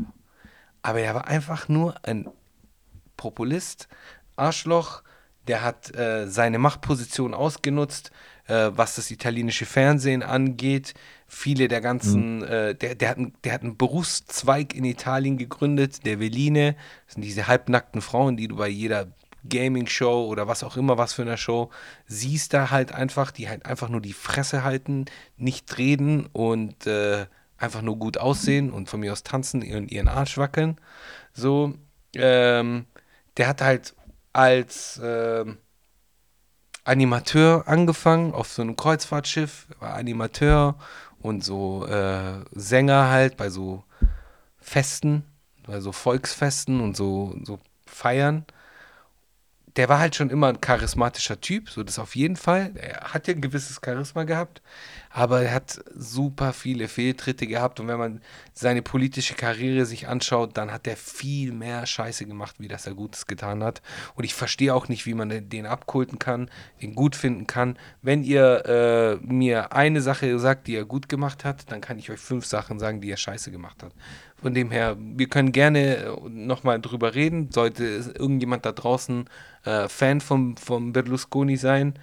[0.80, 2.26] Aber er war einfach nur ein
[3.18, 3.88] Populist,
[4.36, 5.02] Arschloch,
[5.48, 8.10] der hat äh, seine Machtposition ausgenutzt,
[8.46, 10.94] äh, was das italienische Fernsehen angeht.
[11.26, 16.04] Viele der ganzen, äh, der, der, hat einen, der hat einen Berufszweig in Italien gegründet,
[16.04, 16.76] der Veline.
[17.06, 19.08] Das sind diese halbnackten Frauen, die du bei jeder
[19.48, 21.70] Gaming-Show oder was auch immer, was für eine Show,
[22.06, 25.04] siehst da halt einfach, die halt einfach nur die Fresse halten,
[25.36, 27.26] nicht reden und äh,
[27.58, 30.76] einfach nur gut aussehen und von mir aus tanzen und ihren Arsch wackeln.
[31.32, 31.74] So,
[32.14, 32.86] ähm,
[33.36, 33.94] der hat halt
[34.34, 35.58] als ähm,
[36.84, 40.76] Animateur angefangen auf so einem Kreuzfahrtschiff, war Animateur
[41.20, 43.84] und so äh, Sänger halt bei so
[44.58, 45.24] Festen,
[45.66, 48.44] bei so Volksfesten und so, so Feiern.
[49.76, 52.72] Der war halt schon immer ein charismatischer Typ, so das auf jeden Fall.
[52.76, 54.62] Er hat ja ein gewisses Charisma gehabt,
[55.10, 58.20] aber er hat super viele Fehltritte gehabt und wenn man
[58.52, 62.94] seine politische Karriere sich anschaut, dann hat er viel mehr Scheiße gemacht, wie das er
[62.94, 63.82] Gutes getan hat.
[64.14, 67.76] Und ich verstehe auch nicht, wie man den- abkulten kann, den gut finden kann.
[68.00, 72.10] Wenn ihr äh, mir eine Sache sagt, die er gut gemacht hat, dann kann ich
[72.10, 73.92] euch fünf Sachen sagen, die er scheiße gemacht hat.
[74.44, 77.50] Von dem her, wir können gerne nochmal drüber reden.
[77.50, 79.24] Sollte es irgendjemand da draußen
[79.64, 81.94] äh, Fan vom, vom Berlusconi sein,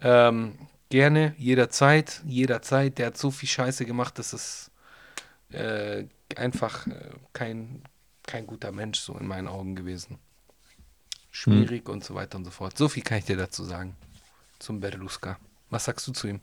[0.00, 0.52] ähm,
[0.90, 2.98] gerne, jederzeit, jederzeit.
[2.98, 4.70] Der hat so viel Scheiße gemacht, das ist
[5.50, 6.04] äh,
[6.36, 6.92] einfach äh,
[7.32, 7.82] kein,
[8.22, 10.18] kein guter Mensch, so in meinen Augen gewesen.
[11.32, 12.78] Schwierig und so weiter und so fort.
[12.78, 13.96] So viel kann ich dir dazu sagen.
[14.60, 15.36] Zum Berlusca.
[15.68, 16.40] Was sagst du zu ihm?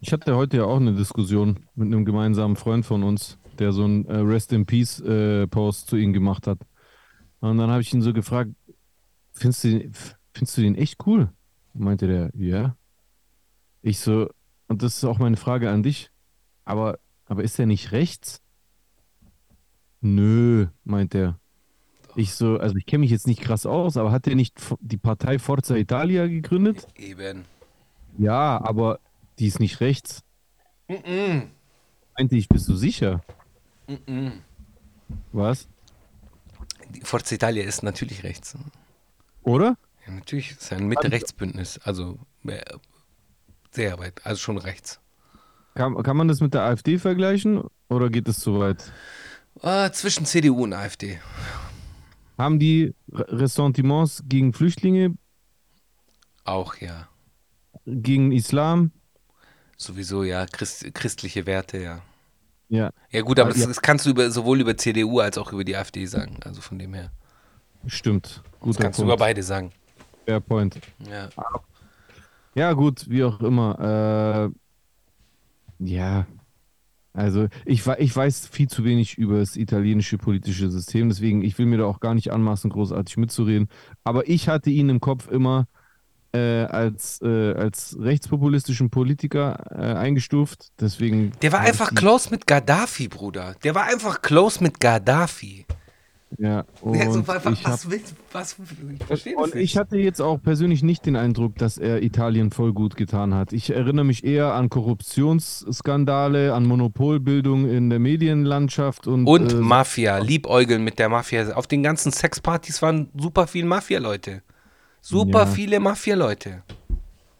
[0.00, 3.84] Ich hatte heute ja auch eine Diskussion mit einem gemeinsamen Freund von uns, der so
[3.84, 6.58] einen äh, Rest in Peace äh, Post zu ihm gemacht hat.
[7.40, 8.50] Und dann habe ich ihn so gefragt,
[9.32, 9.92] findest du, den-
[10.34, 11.30] findest du den echt cool?
[11.74, 12.76] Meinte der, ja.
[13.82, 14.28] Ich so,
[14.66, 16.10] und das ist auch meine Frage an dich,
[16.64, 18.42] aber, aber ist er nicht rechts?
[20.00, 21.38] Nö, meint er.
[22.16, 24.96] Ich so, also ich kenne mich jetzt nicht krass aus, aber hat er nicht die
[24.96, 26.86] Partei Forza Italia gegründet?
[26.96, 27.44] Eben.
[28.16, 28.98] Ja, aber
[29.38, 30.22] die ist nicht rechts.
[30.88, 31.48] Mm
[32.16, 33.22] Meinte ich, bist du sicher?
[33.88, 34.42] Mm
[35.32, 35.68] Was?
[36.90, 38.56] Die Forza Italia ist natürlich rechts.
[39.42, 39.76] Oder?
[40.06, 41.78] Ja, natürlich ist ein Mitte-Rechts-Bündnis.
[41.78, 42.60] Also äh,
[43.70, 45.00] sehr weit, also schon rechts.
[45.74, 48.92] Kann, kann man das mit der AfD vergleichen oder geht es zu weit?
[49.62, 51.20] Ah, zwischen CDU und AfD.
[52.36, 55.14] Haben die Re- Ressentiments gegen Flüchtlinge,
[56.44, 57.08] Auch ja.
[57.86, 58.92] gegen Islam?
[59.76, 62.02] Sowieso ja, Christ, christliche Werte, ja.
[62.68, 63.66] Ja, Ja gut, aber Ah, das, ja.
[63.66, 66.38] das kannst du über, sowohl über CDU als auch über die AfD sagen.
[66.44, 67.10] Also von dem her.
[67.86, 68.42] stimmt.
[68.52, 69.20] Das Guter kannst du über Punkt.
[69.20, 69.72] beide sagen.
[70.26, 70.78] Fair point.
[71.08, 71.28] Ja.
[72.54, 74.50] Ja, gut, wie auch immer.
[75.80, 76.26] Äh, ja,
[77.12, 81.66] also ich, ich weiß viel zu wenig über das italienische politische System, deswegen ich will
[81.66, 83.68] mir da auch gar nicht anmaßen, großartig mitzureden.
[84.04, 85.66] Aber ich hatte ihn im Kopf immer
[86.32, 90.68] äh, als, äh, als rechtspopulistischen Politiker äh, eingestuft.
[90.80, 91.32] Deswegen.
[91.42, 93.54] Der war einfach close mit Gaddafi, Bruder.
[93.64, 95.64] Der war einfach close mit Gaddafi.
[96.36, 98.56] Ja, und Ja, so, wa- wa- ich hab, willst was,
[99.08, 102.96] ich und ich hatte jetzt auch persönlich nicht den Eindruck, dass er Italien voll gut
[102.96, 103.54] getan hat.
[103.54, 110.18] Ich erinnere mich eher an Korruptionsskandale, an Monopolbildung in der Medienlandschaft und, Und äh, Mafia,
[110.18, 111.52] liebäugeln mit der Mafia.
[111.54, 114.42] Auf den ganzen Sexpartys waren super viele Mafia-Leute.
[115.00, 115.46] Super Ja.
[115.46, 116.62] viele Mafia-Leute.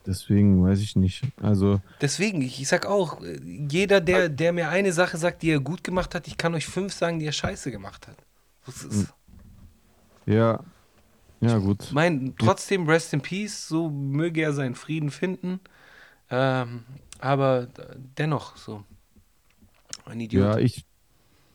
[0.07, 1.23] deswegen weiß ich nicht.
[1.43, 5.61] Also, Deswegen, ich, ich sag auch, jeder, der, der mir eine Sache sagt, die er
[5.61, 8.17] gut gemacht hat, ich kann euch fünf sagen, die er scheiße gemacht hat.
[8.65, 9.13] Das ist,
[10.25, 10.61] ja,
[11.41, 11.91] ja gut.
[11.93, 15.61] mein, trotzdem, rest in peace, so möge er seinen Frieden finden.
[16.31, 16.85] Ähm,
[17.19, 17.69] aber
[18.17, 18.85] dennoch, so.
[20.07, 20.45] Ein Idiot.
[20.55, 20.85] Ja, ich,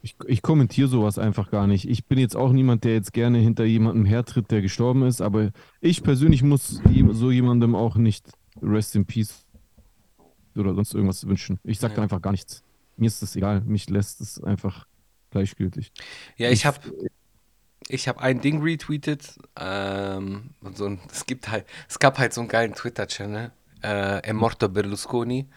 [0.04, 1.88] ich, ich kommentiere sowas einfach gar nicht.
[1.88, 5.52] Ich bin jetzt auch niemand, der jetzt gerne hinter jemandem hertritt, der gestorben ist, aber
[5.80, 8.30] ich persönlich muss so jemandem auch nicht
[8.62, 9.46] Rest in Peace
[10.58, 11.58] oder sonst irgendwas wünschen.
[11.64, 12.04] Ich sage Ja.
[12.04, 12.64] einfach gar nichts.
[12.98, 13.62] Mir ist das egal.
[13.62, 14.88] Mich lässt es einfach
[15.32, 15.94] gleichgültig.
[16.36, 16.80] Ja, ich habe
[17.88, 19.40] ich hab ein Ding retweetet.
[19.58, 23.52] Ähm, so ein, es, gibt halt, es gab halt so einen geilen Twitter-Channel.
[23.82, 25.48] Äh, Emorto Berlusconi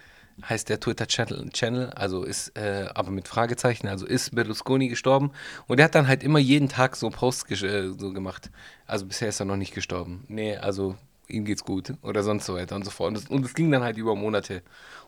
[0.42, 5.30] heißt der Twitter-Channel, Channel, also ist, äh, aber mit Fragezeichen, also ist Berlusconi gestorben.
[5.66, 8.50] Und er hat dann halt immer jeden Tag so Posts äh, so gemacht.
[8.86, 10.24] Also bisher ist er noch nicht gestorben.
[10.28, 10.96] Nee, also
[11.28, 13.08] ihm geht's gut oder sonst so weiter und so fort.
[13.08, 14.62] Und es, und es ging dann halt über Monate.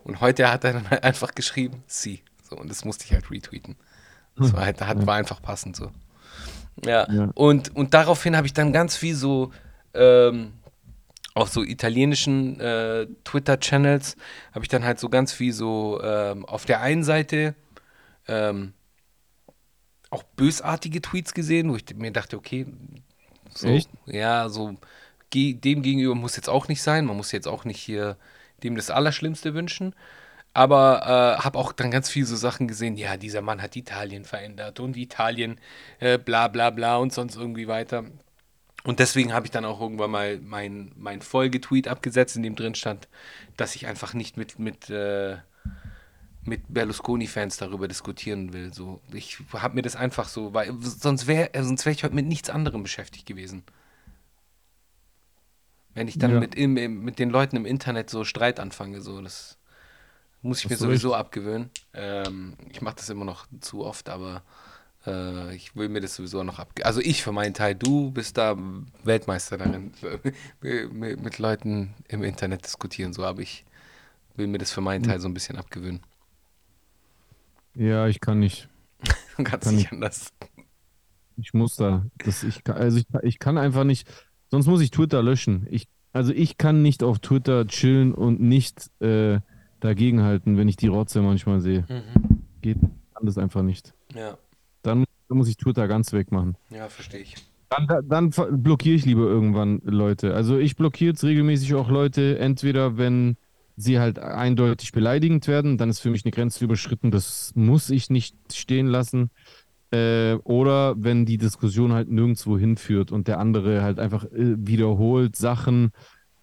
[0.05, 2.23] Und heute hat er dann halt einfach geschrieben, sie.
[2.49, 3.77] So, und das musste ich halt retweeten.
[4.37, 5.91] Das war halt, hat, war einfach passend so.
[6.85, 7.31] Ja, Ja.
[7.35, 9.53] Und, und daraufhin habe ich dann ganz viel so
[9.95, 10.53] ähm,
[11.35, 14.17] auf so italienischen äh, Twitter-Channels
[14.53, 17.55] habe ich dann halt so ganz viel so ähm, auf der einen Seite
[18.27, 18.73] ähm,
[20.11, 22.67] auch bösartige Tweets gesehen, wo ich mir dachte, okay,
[23.55, 23.91] so, Echt?
[24.07, 24.77] ja, so
[25.31, 28.17] ge dem gegenüber muss jetzt auch nicht sein, man muss jetzt auch nicht hier
[28.63, 29.95] dem das Allerschlimmste wünschen.
[30.55, 31.03] Aber
[31.39, 34.81] äh, habe auch dann ganz viel so Sachen gesehen, ja, dieser Mann hat Italien verändert
[34.81, 35.61] und Italien
[36.01, 38.05] äh, bla bla bla und sonst irgendwie weiter.
[38.85, 42.75] Und deswegen habe ich dann auch irgendwann mal mein, mein Folgetweet abgesetzt, in dem drin
[42.75, 43.09] stand,
[43.57, 45.39] dass ich einfach nicht mit, mit, äh,
[46.43, 48.73] mit Berlusconi-Fans darüber diskutieren will.
[48.73, 52.27] So, ich habe mir das einfach so, weil sonst wäre sonst wär ich heute mit
[52.27, 53.65] nichts anderem beschäftigt gewesen.
[55.95, 56.41] Wenn ich dann Ja.
[56.41, 59.59] mit, im, mit den Leuten im Internet so Streit anfange, so, das
[60.43, 61.71] muss ich mir Hast du sowieso abgewöhnen.
[61.93, 64.43] Ähm, ich mache das immer noch zu oft, aber
[65.07, 66.87] äh, ich will mir das sowieso noch abgewöhnen.
[66.87, 68.57] Also ich für meinen Teil, du bist da
[69.05, 69.93] Weltmeister darin,
[70.93, 73.65] mit, Leuten im Internet diskutieren, so, aber ich
[74.37, 76.01] will mir das für meinen Teil so ein bisschen abgewöhnen.
[77.75, 78.69] Ja, ich kann nicht.
[79.37, 79.93] Ganz Kann nicht ich.
[79.93, 80.33] anders.
[81.37, 82.05] Ich muss da.
[82.19, 84.09] Das, ich, kann- also ich, ich kann einfach nicht.
[84.51, 85.67] Sonst muss ich Twitter löschen.
[85.71, 89.41] Ich, also ich kann nicht auf Twitter chillen und nicht äh,
[89.81, 91.85] dagegenhalten, wenn ich die Rotze manchmal sehe.
[91.89, 92.43] Mhm.
[92.61, 93.95] Geht kann das einfach nicht.
[94.15, 94.39] Ja,
[94.83, 96.57] Dann, dann muss ich Twitter ganz wegmachen.
[96.71, 97.35] ja, verstehe ich.
[97.71, 98.31] Dann, dann,
[98.63, 100.35] blockiere ich lieber irgendwann Leute.
[100.35, 103.37] Also ich blockiere jetzt regelmäßig auch Leute, entweder wenn
[103.77, 108.11] sie halt eindeutig beleidigend werden, dann ist für mich eine Grenze überschritten, das muss ich
[108.11, 109.31] nicht stehen lassen.
[109.91, 115.37] Äh, oder wenn die Diskussion halt nirgendwo hinführt und der andere halt einfach äh, wiederholt
[115.37, 115.93] Sachen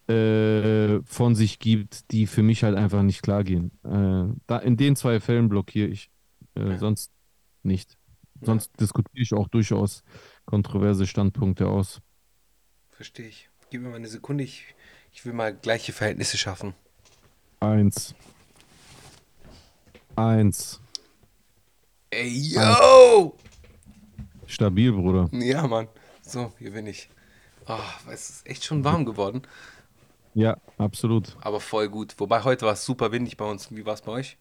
[0.08, 3.72] äh, von sich gibt, die für mich halt einfach nicht klar gehen.
[3.84, 6.10] Äh, da, in den zwei Fällen blockiere ich,
[6.56, 7.12] äh, sonst
[7.64, 7.98] nicht.
[8.46, 10.04] Sonst diskutiere ich auch durchaus
[10.46, 12.02] kontroverse Standpunkte aus.
[12.92, 13.50] Verstehe ich.
[13.70, 14.76] Gib mir mal eine Sekunde, ich,
[15.12, 16.74] ich will mal gleiche Verhältnisse schaffen.
[17.60, 18.14] Eins.
[20.16, 20.80] Eins.
[22.12, 23.36] Ey, yo!
[24.46, 25.30] Stabil, Bruder.
[25.34, 25.88] Ja, Mann.
[26.22, 27.10] So, hier bin ich.
[27.68, 27.80] Oh,
[28.12, 29.42] es ist echt schon warm geworden,
[30.36, 31.36] Ja, absolut.
[31.42, 32.14] aber voll gut.
[32.20, 33.76] Wobei heute war es super windig bei uns.
[33.76, 34.38] Wie war es bei euch?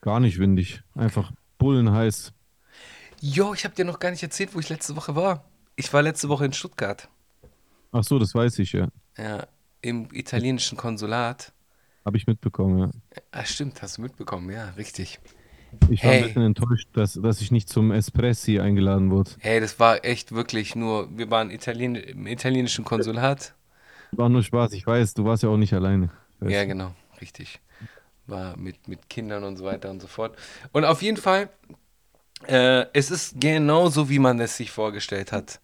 [0.00, 0.82] Gar nicht windig.
[0.94, 2.32] Einfach bullenheiß.
[3.24, 5.44] Jo, ich habe dir noch gar nicht erzählt, wo ich letzte Woche war.
[5.76, 7.08] Ich war letzte Woche in Stuttgart.
[7.92, 8.88] Ach so, das weiß ich ja.
[9.16, 9.46] Ja,
[9.80, 11.52] im italienischen Konsulat.
[12.04, 12.90] Habe ich mitbekommen, ja.
[13.30, 14.50] Ah, stimmt, hast du mitbekommen.
[14.50, 15.20] Ja, richtig.
[15.88, 16.22] Ich war Hey.
[16.22, 19.30] ein bisschen enttäuscht, dass, dass ich nicht zum Espressi eingeladen wurde.
[19.38, 23.54] Hey, das war echt wirklich nur, wir waren Italien, im italienischen Konsulat.
[24.10, 26.10] War nur Spaß, ich weiß, du warst ja auch nicht alleine.
[26.40, 27.60] Ja, genau, richtig.
[28.26, 30.36] War mit, mit Kindern und so weiter und so fort.
[30.72, 31.50] Und auf jeden Fall,
[32.48, 35.60] äh, es ist genauso, wie man es sich vorgestellt hat.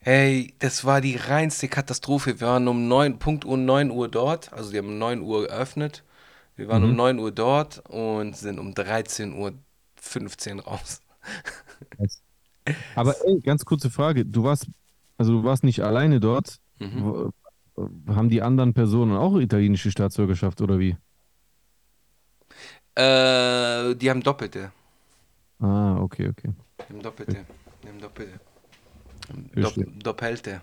[0.00, 2.40] Hey, das war die reinste Katastrophe.
[2.40, 5.46] Wir waren um 9, Punkt um 9 Uhr dort, also die haben um 9 Uhr
[5.46, 6.04] geöffnet.
[6.56, 9.52] Wir waren um 9 Uhr dort und sind um 13 Uhr
[9.96, 11.00] 15 raus.
[12.94, 14.24] Aber ey, ganz kurze Frage.
[14.24, 14.68] Du warst,
[15.16, 16.58] also du warst nicht alleine dort.
[16.78, 17.32] Mhm.
[18.08, 20.96] Haben die anderen Personen auch italienische Staatsbürgerschaft oder wie?
[22.94, 24.72] Äh, die haben Doppelte.
[25.60, 26.52] Ah, okay, okay.
[26.88, 27.46] Haben Doppelte.
[27.88, 28.28] Im Doppel.
[29.52, 29.84] Verstehe.
[29.84, 30.60] Dop Doppelte.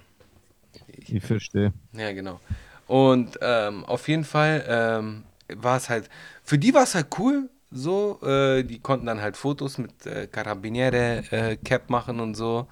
[1.07, 1.73] Ich verstehe.
[1.93, 2.39] Ja, genau.
[2.87, 6.09] Und ähm, auf jeden Fall ähm, war es halt,
[6.43, 10.27] für die war es halt cool, so, äh, die konnten dann halt Fotos mit äh,
[10.27, 12.67] Carabiniere äh, Cap machen und so,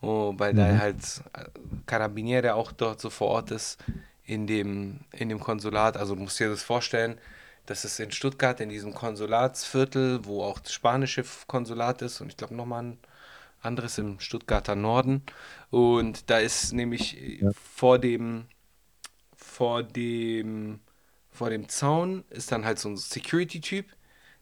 [0.00, 0.78] oh, weil da Mhm.
[0.78, 1.44] halt äh,
[1.86, 3.78] Carabiniere auch dort so vor Ort ist
[4.24, 5.96] in dem, in dem Konsulat.
[5.96, 7.18] Also du musst dir das vorstellen,
[7.70, 12.36] das ist in Stuttgart in diesem Konsulatsviertel, wo auch das spanische Konsulat ist und ich
[12.36, 12.98] glaube nochmal ein
[13.62, 15.22] anderes im Stuttgarter Norden.
[15.70, 17.50] Und da ist nämlich äh, Ja.
[17.54, 18.46] vor dem
[19.36, 20.80] vor dem,
[21.30, 23.86] vor dem Zaun ist dann halt so ein Security-Typ,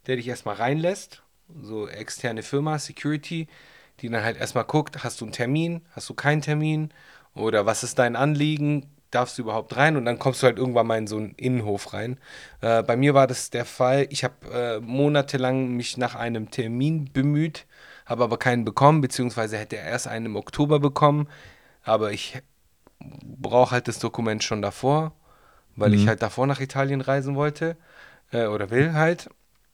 [0.07, 1.23] der dich erstmal reinlässt.
[1.63, 3.49] So externe Firma, Security,
[4.01, 6.93] die dann halt erstmal guckt, hast du einen Termin, hast du keinen Termin
[7.35, 10.87] oder was ist dein Anliegen, darfst du überhaupt rein und dann kommst du halt irgendwann
[10.87, 12.19] mal in so einen Innenhof rein.
[12.61, 17.11] Äh, bei mir war das der Fall, ich habe äh, monatelang mich nach einem Termin
[17.13, 17.67] bemüht,
[18.07, 21.29] habe aber keinen bekommen, beziehungsweise hätte er erst einen im Oktober bekommen,
[21.85, 22.43] aber ich
[23.01, 25.13] brauche halt das Dokument schon davor,
[25.77, 26.09] weil ich Mhm.
[26.09, 27.77] halt davor nach Italien reisen wollte
[28.33, 29.31] äh, oder will halt.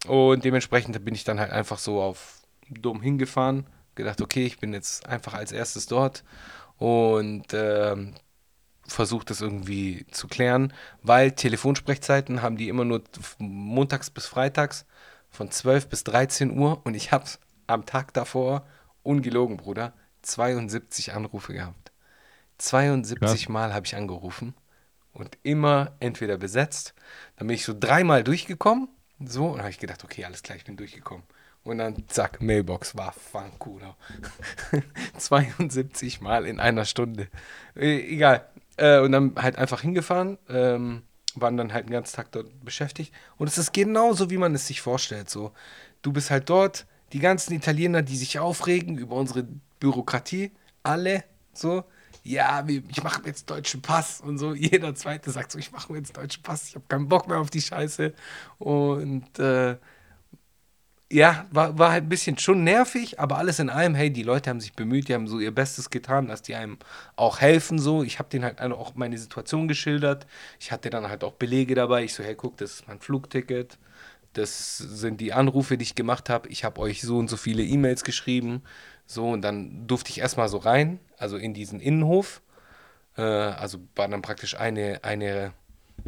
[0.07, 4.73] Und dementsprechend bin ich dann halt einfach so auf dumm hingefahren, gedacht, okay, ich bin
[4.75, 6.25] jetzt einfach als erstes dort
[6.79, 8.15] und ähm,
[8.87, 13.03] versucht das irgendwie zu klären, weil Telefonsprechzeiten haben die immer nur
[13.39, 14.85] montags bis freitags
[15.31, 17.25] von 12 bis 13 Uhr und ich habe
[17.67, 18.67] am Tag davor,
[19.03, 19.93] ungelogen, Bruder,
[20.23, 21.93] 72 Anrufe gehabt.
[22.59, 23.49] 72 Krass.
[23.49, 24.55] Mal habe ich angerufen
[25.13, 26.95] und immer entweder besetzt.
[27.37, 28.89] Dann bin ich so dreimal durchgekommen,
[29.21, 31.25] so, und habe ich gedacht, okay, alles klar, ich bin durchgekommen.
[31.63, 33.97] Und dann, zack, Mailbox war Fankuno.
[35.17, 37.29] 72 Mal in einer Stunde.
[37.75, 38.47] Äh, egal.
[38.77, 41.03] Äh, und dann halt einfach hingefahren, ähm,
[41.35, 43.13] waren dann halt den ganzen Tag dort beschäftigt.
[43.37, 45.31] Und es ist genauso, wie man es sich vorstellt.
[45.31, 45.53] So,
[46.03, 49.47] du bist halt dort, die ganzen Italiener, die sich aufregen über unsere
[49.79, 51.85] Bürokratie, alle so,
[52.25, 54.55] ja, ich mache jetzt deutschen Pass und so.
[54.55, 57.39] Jeder Zweite sagt so, ich mache mir jetzt deutschen Pass, ich habe keinen Bock mehr
[57.39, 58.15] auf die Scheiße.
[58.59, 59.77] Und äh,
[61.11, 64.51] ja, war, war halt ein bisschen schon nervig, aber alles in allem, hey, die Leute
[64.51, 66.79] haben sich bemüht, die haben so ihr Bestes getan, dass die einem
[67.17, 68.03] auch helfen, so.
[68.03, 70.27] Ich habe denen halt auch meine Situation geschildert.
[70.59, 72.05] Ich hatte dann halt auch Belege dabei.
[72.05, 73.79] Ich so, hey, guck, das ist mein Flugticket.
[74.33, 76.49] Das sind die Anrufe, die ich gemacht habe.
[76.49, 78.63] Ich habe euch so und so viele E-Mails geschrieben.
[79.07, 82.41] So, und dann durfte ich erstmal so rein, also in diesen Innenhof.
[83.17, 85.53] Äh, also war dann praktisch eine, eine,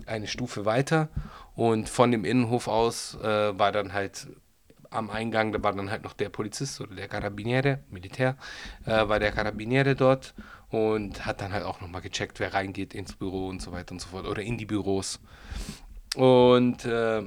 [0.06, 1.09] eine Stufe weiter.
[1.54, 4.26] Und von dem Innenhof aus äh, war dann halt
[4.90, 8.37] am Eingang, da war dann halt noch der Polizist oder der Carabiniere, Militär,
[8.85, 10.35] äh, war der Carabiniere dort
[10.70, 14.01] und hat dann halt auch nochmal gecheckt, wer reingeht ins Büro und so weiter und
[14.01, 15.20] so fort oder in die Büros.
[16.14, 17.22] Und äh,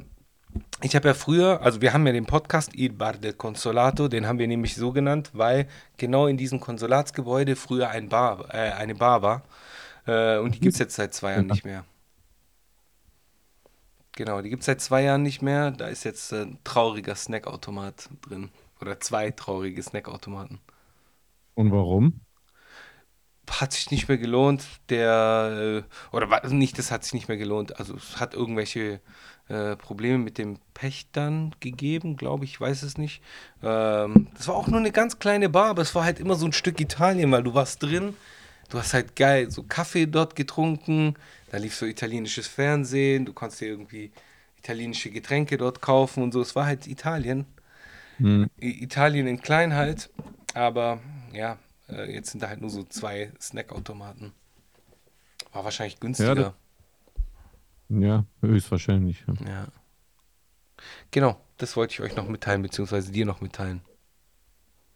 [0.81, 4.25] ich habe ja früher, also wir haben ja den Podcast Il Bar del Consolato, den
[4.25, 5.67] haben wir nämlich so genannt, weil
[5.97, 9.43] genau in diesem Konsulatsgebäude früher ein Bar, äh, eine Bar war.
[10.07, 11.83] Äh, und die gibt es jetzt seit zwei Jahren nicht mehr.
[14.19, 15.71] Genau, die gibt es seit zwei Jahren nicht mehr.
[15.71, 18.49] Da ist jetzt äh, ein trauriger Snackautomat drin.
[18.81, 20.59] Oder zwei traurige Snackautomaten.
[21.55, 22.19] Und warum?
[23.49, 24.65] Hat sich nicht mehr gelohnt.
[24.89, 27.79] Der, äh, oder war, nicht, das hat sich nicht mehr gelohnt.
[27.79, 28.99] Also es hat irgendwelche
[29.47, 33.21] äh, Probleme mit dem Pächtern gegeben, glaube ich, ich weiß es nicht.
[33.63, 36.45] Ähm, das war auch nur eine ganz kleine Bar, aber es war halt immer so
[36.45, 38.17] ein Stück Italien, weil du warst drin.
[38.67, 41.15] Du hast halt geil so Kaffee dort getrunken,
[41.49, 44.11] da lief so italienisches Fernsehen, du konntest dir irgendwie
[44.57, 46.41] italienische Getränke dort kaufen und so.
[46.41, 47.45] Es war halt Italien.
[48.17, 48.49] Hm.
[48.57, 50.09] Italien in klein halt,
[50.53, 50.99] aber
[51.31, 51.57] ja,
[51.87, 54.33] äh, jetzt sind da halt nur so zwei Snackautomaten.
[55.53, 56.35] War wahrscheinlich günstiger.
[56.35, 56.53] das-
[57.89, 59.23] Ja, höchstwahrscheinlich.
[59.27, 59.47] Ja.
[59.49, 59.67] Ja.
[61.11, 63.81] Genau, das wollte ich euch noch mitteilen, beziehungsweise dir noch mitteilen.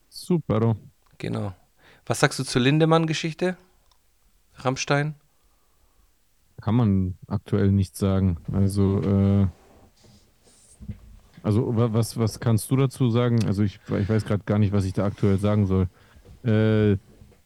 [0.10, 0.76] Super.
[1.18, 1.54] Genau.
[2.06, 3.58] Was sagst du zur Lindemann-Geschichte?
[4.58, 5.16] Rammstein?
[6.64, 8.38] Kann man aktuell nicht sagen.
[8.54, 9.48] Also, äh,
[11.42, 13.44] also wa- was, was kannst du dazu sagen?
[13.46, 15.90] Also ich, ich weiß gerade gar nicht, was ich da aktuell sagen soll.
[16.44, 16.98] Äh,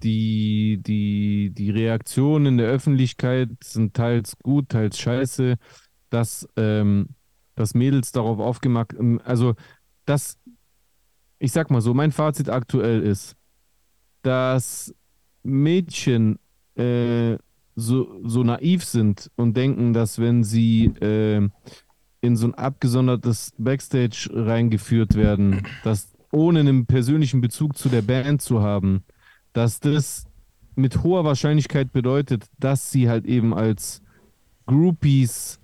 [0.03, 5.56] die, die, die Reaktionen in der Öffentlichkeit sind teils gut, teils scheiße,
[6.12, 7.10] dass, ähm,
[7.56, 9.56] dass Mädels darauf aufgemacht, ähm, also
[10.06, 10.37] das,
[11.39, 13.35] ich sag mal so, mein Fazit aktuell ist,
[14.21, 14.94] dass
[15.41, 16.37] Mädchen
[16.75, 17.37] äh,
[17.78, 21.48] so, so naiv sind und denken, dass wenn sie äh,
[22.21, 28.42] in so ein abgesondertes Backstage reingeführt werden, dass ohne einen persönlichen Bezug zu der Band
[28.42, 29.04] zu haben,
[29.54, 30.25] dass das
[30.75, 34.02] mit hoher Wahrscheinlichkeit bedeutet, dass sie halt eben als
[34.65, 35.60] Groupies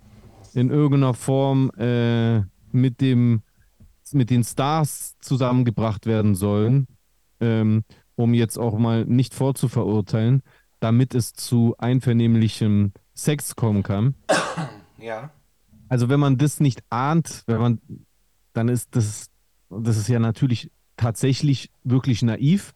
[0.54, 3.42] in irgendeiner Form äh, mit dem
[4.12, 6.86] mit den Stars zusammengebracht werden sollen.
[7.40, 7.82] Ähm,
[8.16, 10.42] um jetzt auch mal nicht vorzuverurteilen,
[10.84, 14.14] damit es zu einvernehmlichem Sex kommen kann.
[15.00, 15.30] Ja.
[15.88, 17.80] Also wenn man das nicht ahnt, wenn man,
[18.52, 19.30] dann ist das,
[19.70, 22.74] das ist ja natürlich tatsächlich wirklich naiv.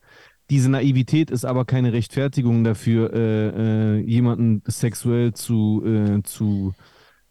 [0.49, 6.73] Diese Naivität ist aber keine Rechtfertigung dafür, äh, äh, jemanden sexuell zu, äh, zu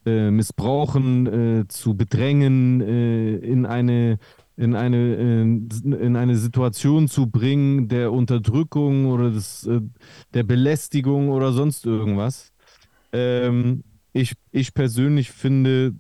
[0.06, 1.26] äh, missbrauchen,
[1.62, 4.20] äh, zu bedrängen, äh, in eine
[4.58, 9.82] in eine, in eine Situation zu bringen der Unterdrückung oder des, äh,
[10.34, 12.52] der Belästigung oder sonst irgendwas.
[13.14, 13.84] Ähm,
[14.14, 15.94] ich, ich persönlich finde,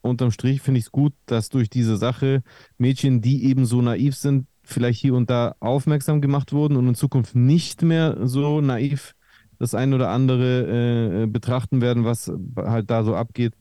[0.00, 2.42] unterm Strich finde ich es gut, dass durch diese Sache
[2.78, 6.94] Mädchen, die eben so naiv sind, vielleicht hier und da aufmerksam gemacht wurden und in
[6.94, 9.14] Zukunft nicht mehr so naiv
[9.58, 13.54] das ein oder andere äh, betrachten werden, was halt da so abgeht.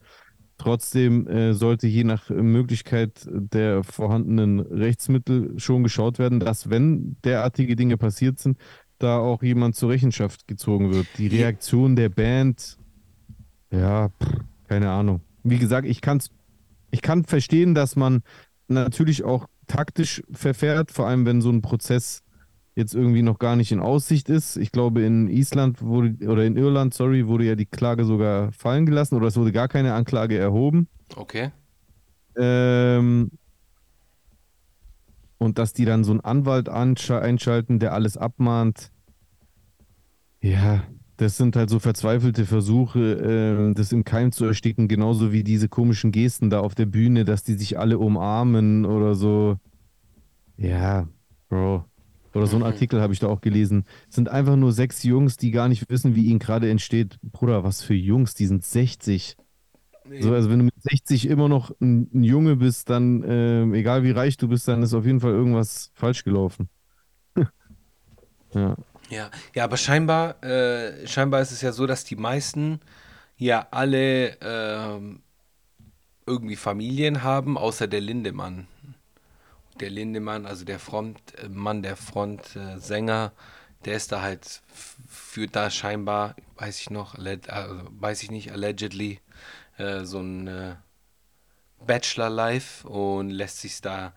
[0.62, 7.76] Trotzdem äh, sollte je nach Möglichkeit der vorhandenen Rechtsmittel schon geschaut werden, dass, wenn derartige
[7.76, 8.59] Dinge passiert sind,
[8.99, 11.07] da auch jemand zur Rechenschaft gezogen wird.
[11.18, 12.78] Die Reaktion der Band,
[13.72, 14.38] ja, pff,
[14.68, 15.22] keine Ahnung.
[15.41, 16.30] Wie gesagt, ich kann's,
[16.91, 18.22] ich kann verstehen, dass man
[18.68, 22.22] natürlich auch taktisch verfährt, vor allem wenn so ein Prozess
[22.76, 24.57] jetzt irgendwie noch gar nicht in Aussicht ist.
[24.57, 28.86] Ich glaube, in Island wurde, oder in Irland, sorry, wurde ja die Klage sogar fallen
[28.86, 30.88] gelassen oder es wurde gar keine Anklage erhoben.
[31.15, 31.51] Okay.
[32.38, 33.32] Ähm,
[35.38, 38.91] und dass die dann so einen Anwalt einschalten, der alles abmahnt.
[40.41, 40.84] Ja,
[41.17, 45.67] das sind halt so verzweifelte Versuche, äh, das im Keim zu ersticken, genauso wie diese
[45.67, 49.57] komischen Gesten da auf der Bühne, dass die sich alle umarmen oder so.
[50.57, 51.07] Ja,
[51.51, 51.86] Bro.
[52.34, 52.64] Oder so ein Mhm.
[52.64, 53.86] Artikel habe ich da auch gelesen.
[54.10, 57.20] Es sind einfach nur sechs Jungs, die gar nicht wissen, wie ihnen gerade entsteht.
[57.24, 59.38] Bruder, was für Jungs, die sind 60.
[60.20, 64.04] So, also wenn du mit 60 immer noch ein, ein Junge bist, dann, ähm, egal
[64.04, 66.70] wie reich du bist, dann ist auf jeden Fall irgendwas falsch gelaufen.
[68.54, 68.76] ja.
[69.10, 72.80] Ja, ja, aber scheinbar, äh, scheinbar ist es ja so, dass die meisten
[73.38, 75.22] ja alle ähm,
[76.26, 78.68] irgendwie Familien haben, außer der Lindemann.
[79.82, 83.34] Der Lindemann, also der Frontmann, der Frontsänger,
[83.86, 84.62] der ist da halt,
[85.10, 89.20] führt da scheinbar, weiß ich noch, also, weiß ich nicht, allegedly,
[89.78, 90.76] äh, so ein äh,
[91.86, 94.14] Bachelor-Life und lässt sich da,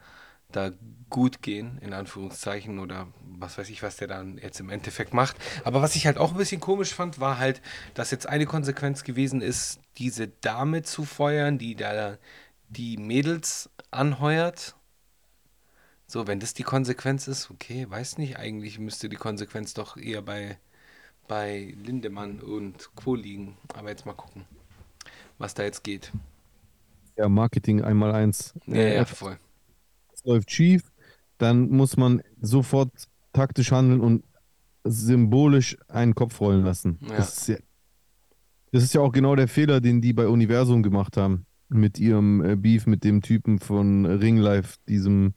[0.53, 0.71] da
[1.09, 5.37] gut gehen, in Anführungszeichen, oder was weiß ich, was der dann jetzt im Endeffekt macht.
[5.65, 7.63] Aber was ich halt auch ein bisschen komisch fand, war halt,
[7.95, 12.19] dass jetzt eine Konsequenz gewesen ist, diese Dame zu feuern, die da
[12.69, 14.75] die Mädels anheuert.
[16.07, 20.23] So, wenn das die Konsequenz ist, okay, weiß nicht, eigentlich müsste die Konsequenz doch eher
[20.23, 20.59] bei,
[21.29, 23.15] bei Lindemann und Co.
[23.17, 23.59] liegen.
[23.75, 24.47] Aber jetzt mal gucken,
[25.39, 26.13] was da jetzt geht.
[27.17, 28.55] Ja, Marketing einmal eins.
[28.67, 29.39] Ja, Äh, ja, voll.
[30.13, 30.83] es läuft schief,
[31.39, 32.91] dann muss man sofort
[33.33, 34.25] taktisch handeln und
[34.85, 37.01] symbolisch einen Kopf rollen lassen.
[37.01, 37.17] Ja.
[37.17, 37.57] Das ist ja,
[38.73, 41.47] das ist ja auch genau der Fehler, den die bei Universum gemacht haben.
[41.69, 45.35] Mit ihrem äh, Beef mit dem Typen von Ringlife, diesem,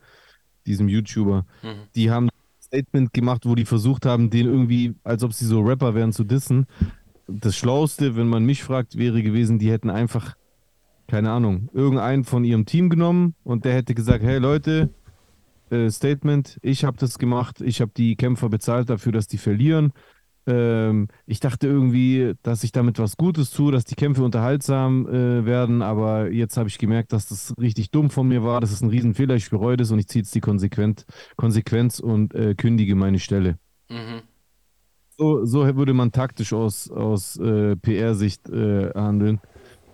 [0.68, 1.46] diesem YouTuber.
[1.64, 1.68] Mhm.
[1.96, 5.62] Die haben ein Statement gemacht, wo die versucht haben, den irgendwie, als ob sie so
[5.62, 6.68] Rapper wären, zu dissen.
[7.28, 10.36] Das Schlauste, wenn man mich fragt, wäre gewesen, die hätten einfach
[11.08, 14.90] keine Ahnung, irgendeinen von ihrem Team genommen und der hätte gesagt, hey Leute,
[15.70, 19.94] äh, Statement, ich habe das gemacht, ich habe die Kämpfer bezahlt dafür, dass die verlieren.
[20.48, 25.46] Ähm, ich dachte irgendwie, dass ich damit was Gutes tue, dass die Kämpfe unterhaltsam äh,
[25.46, 28.82] werden, aber jetzt habe ich gemerkt, dass das richtig dumm von mir war, das ist
[28.82, 32.96] ein Riesenfehler, ich bereue das und ich ziehe jetzt die Konsequent Konsequenz und äh, kündige
[32.96, 33.60] meine Stelle.
[33.90, 34.22] Mhm.
[35.18, 39.42] So, so würde man taktisch aus, aus äh, PR-Sicht äh, handeln.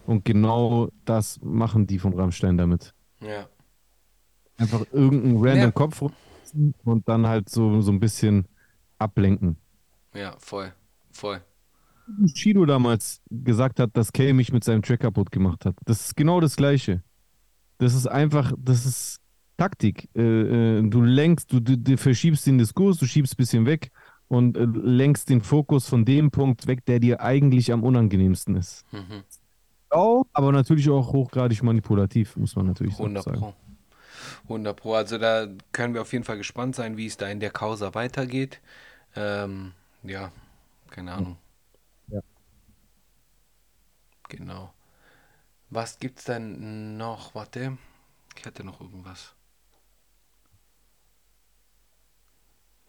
[0.06, 2.94] Und genau das machen die von Rammstein damit.
[3.22, 3.48] Ja.
[4.58, 5.72] Einfach irgendeinen random Ja.
[5.72, 6.04] Kopf
[6.84, 8.48] und dann halt so, so ein bisschen
[8.98, 9.58] ablenken.
[10.14, 10.74] Ja, voll.
[11.12, 11.42] Voll.
[12.08, 15.76] Bushido damals gesagt hat, dass Kay mich mit seinem Track kaputt gemacht hat.
[15.86, 17.02] Das ist genau das Gleiche.
[17.78, 19.20] Das ist einfach, das ist
[19.58, 20.10] Taktik.
[20.16, 20.22] Äh,
[20.80, 23.92] äh, du lenkst, du, du, du verschiebst den Diskurs, du schiebst ein bisschen weg
[24.28, 28.84] und äh, lenkst den Fokus von dem Punkt weg, der dir eigentlich am unangenehmsten ist.
[28.92, 29.24] Mhm.
[29.90, 33.40] Auch, aber natürlich auch hochgradig manipulativ, muss man natürlich so 100 sagen.
[33.40, 33.54] Pro.
[34.44, 34.94] 100 Pro.
[34.96, 37.94] Also da können wir auf jeden Fall gespannt sein, wie es da in der Causa
[37.94, 38.60] weitergeht.
[39.16, 39.74] Ähm,
[40.04, 40.32] ja,
[40.90, 41.38] keine Ahnung.
[42.08, 42.22] Ja.
[44.30, 44.74] Genau.
[45.70, 47.34] Was gibt's denn noch?
[47.36, 47.78] Warte,
[48.38, 49.36] ich hatte noch irgendwas.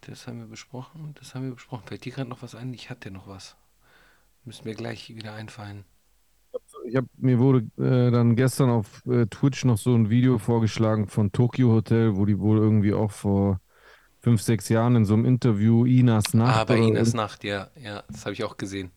[0.02, 1.14] Das haben wir besprochen.
[1.18, 1.86] Das haben wir besprochen.
[1.86, 2.74] Fällt dir gerade noch was ein?
[2.74, 3.56] Ich hatte noch was.
[4.44, 5.84] Müsste mir gleich wieder einfallen.
[6.86, 11.08] Ich hab, mir wurde äh, dann gestern auf äh, Twitch noch so ein Video vorgeschlagen
[11.08, 13.60] von Tokyo Hotel, wo die wohl irgendwie auch vor
[14.24, 18.02] fünf, sechs Jahren in so einem Interview, Inas Nacht, Ah, bei Inas Nacht, ja, ja,
[18.08, 18.90] das habe ich auch gesehen.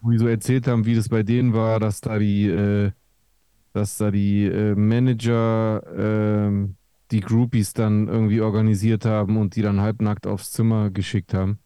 [0.00, 2.92] wo die so erzählt haben, wie das bei denen war, dass da die, äh,
[3.72, 6.76] dass da die äh, Manager ähm,
[7.10, 11.58] die Groupies dann irgendwie organisiert haben und die dann halbnackt aufs Zimmer geschickt haben.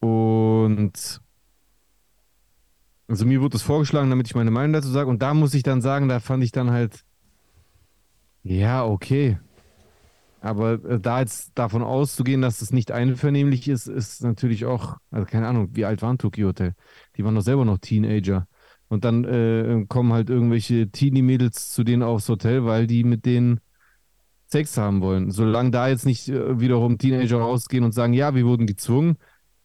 [0.00, 1.20] Und
[3.08, 5.10] also mir wurde das vorgeschlagen, damit ich meine Meinung dazu sage.
[5.10, 7.04] Und da muss ich dann sagen, da fand ich dann halt,
[8.42, 9.38] ja, okay.
[10.40, 15.26] Aber äh, da jetzt davon auszugehen, dass es nicht einvernehmlich ist, ist natürlich auch, also
[15.26, 16.74] keine Ahnung, wie alt waren Tokyo Hotel?
[17.16, 18.46] Die waren doch selber noch Teenager.
[18.88, 23.60] Und dann äh, kommen halt irgendwelche Teenie-Mädels zu denen aufs Hotel, weil die mit denen
[24.46, 25.30] Sex haben wollen.
[25.30, 29.16] Solange da jetzt nicht äh, wiederum Teenager rausgehen und sagen, ja, wir wurden gezwungen,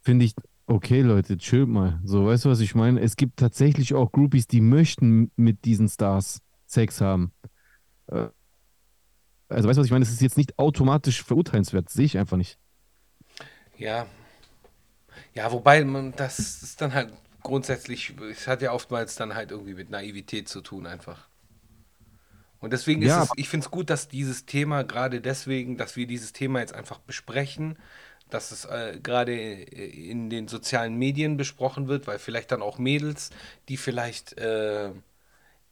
[0.02, 0.36] finde ich,
[0.68, 2.00] okay, Leute, chillt mal.
[2.04, 3.00] So, weißt du, was ich meine?
[3.00, 7.32] Es gibt tatsächlich auch Groupies, die möchten mit diesen Stars Sex haben.
[8.08, 8.28] Äh,
[9.50, 10.04] Also, weißt du, was ich meine?
[10.04, 11.90] Es ist jetzt nicht automatisch verurteilenswert.
[11.90, 12.58] Sehe ich einfach nicht.
[13.78, 14.08] Ja.
[15.36, 19.74] Ja, wobei man, das ist dann halt grundsätzlich, es hat ja oftmals dann halt irgendwie
[19.76, 21.28] mit Naivität zu tun einfach.
[22.60, 25.96] Und deswegen ist Ja, es, ich finde es gut, dass dieses Thema, gerade deswegen, dass
[25.96, 27.78] wir dieses Thema jetzt einfach besprechen,
[28.30, 33.30] dass es äh, gerade in den sozialen Medien besprochen wird, weil vielleicht dann auch Mädels,
[33.70, 34.90] die vielleicht äh,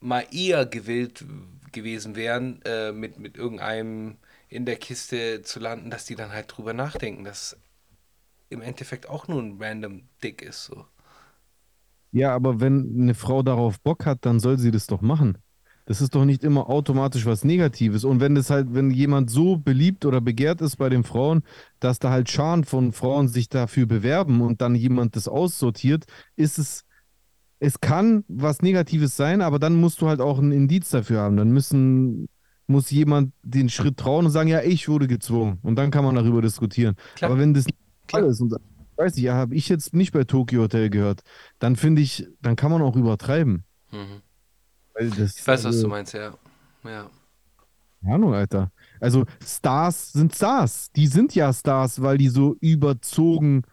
[0.04, 1.26] mal eher gewillt
[1.72, 4.18] gewesen wären, äh, mit, mit irgendeinem
[4.50, 7.58] in der Kiste zu landen, dass die dann halt drüber nachdenken, dass
[8.50, 10.66] im Endeffekt auch nur ein random Dick ist.
[10.66, 10.86] So.
[12.12, 15.40] Ja, aber wenn eine Frau darauf Bock hat, dann soll sie das doch machen.
[15.86, 18.04] Das ist doch nicht immer automatisch was Negatives.
[18.06, 21.44] Und wenn das halt, wenn jemand so beliebt oder begehrt ist bei den Frauen,
[21.80, 26.58] dass da halt Scharen von Frauen sich dafür bewerben und dann jemand das aussortiert, ist
[26.60, 26.86] es,
[27.64, 31.38] es kann was Negatives sein, aber dann musst du halt auch ein Indiz dafür haben.
[31.38, 32.28] Dann müssen,
[32.68, 35.60] muss jemand den Schritt trauen und sagen, ja, ich wurde gezwungen.
[35.62, 36.96] Und dann kann man darüber diskutieren.
[37.16, 37.32] Klar.
[37.32, 38.24] Aber wenn das nicht Klar.
[38.24, 38.54] alles und
[38.98, 41.22] weiß ich, ja, habe ich jetzt nicht bei Tokyo Hotel gehört,
[41.60, 43.64] dann finde ich, dann kann man auch übertreiben.
[43.92, 44.22] Mhm.
[44.94, 46.34] Das, Ich weiß, was also, du meinst, ja.
[46.84, 47.10] Ja.
[48.06, 48.74] Ahnung, Alter.
[49.00, 50.92] Also Stars sind Stars.
[50.98, 53.64] Die sind ja Stars, weil die so überzogen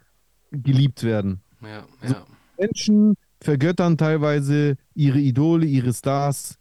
[0.52, 1.40] geliebt werden.
[1.60, 2.24] Ja, So- ja.
[2.56, 6.58] Menschen vergöttern teilweise ihre Idole, ihre Stars.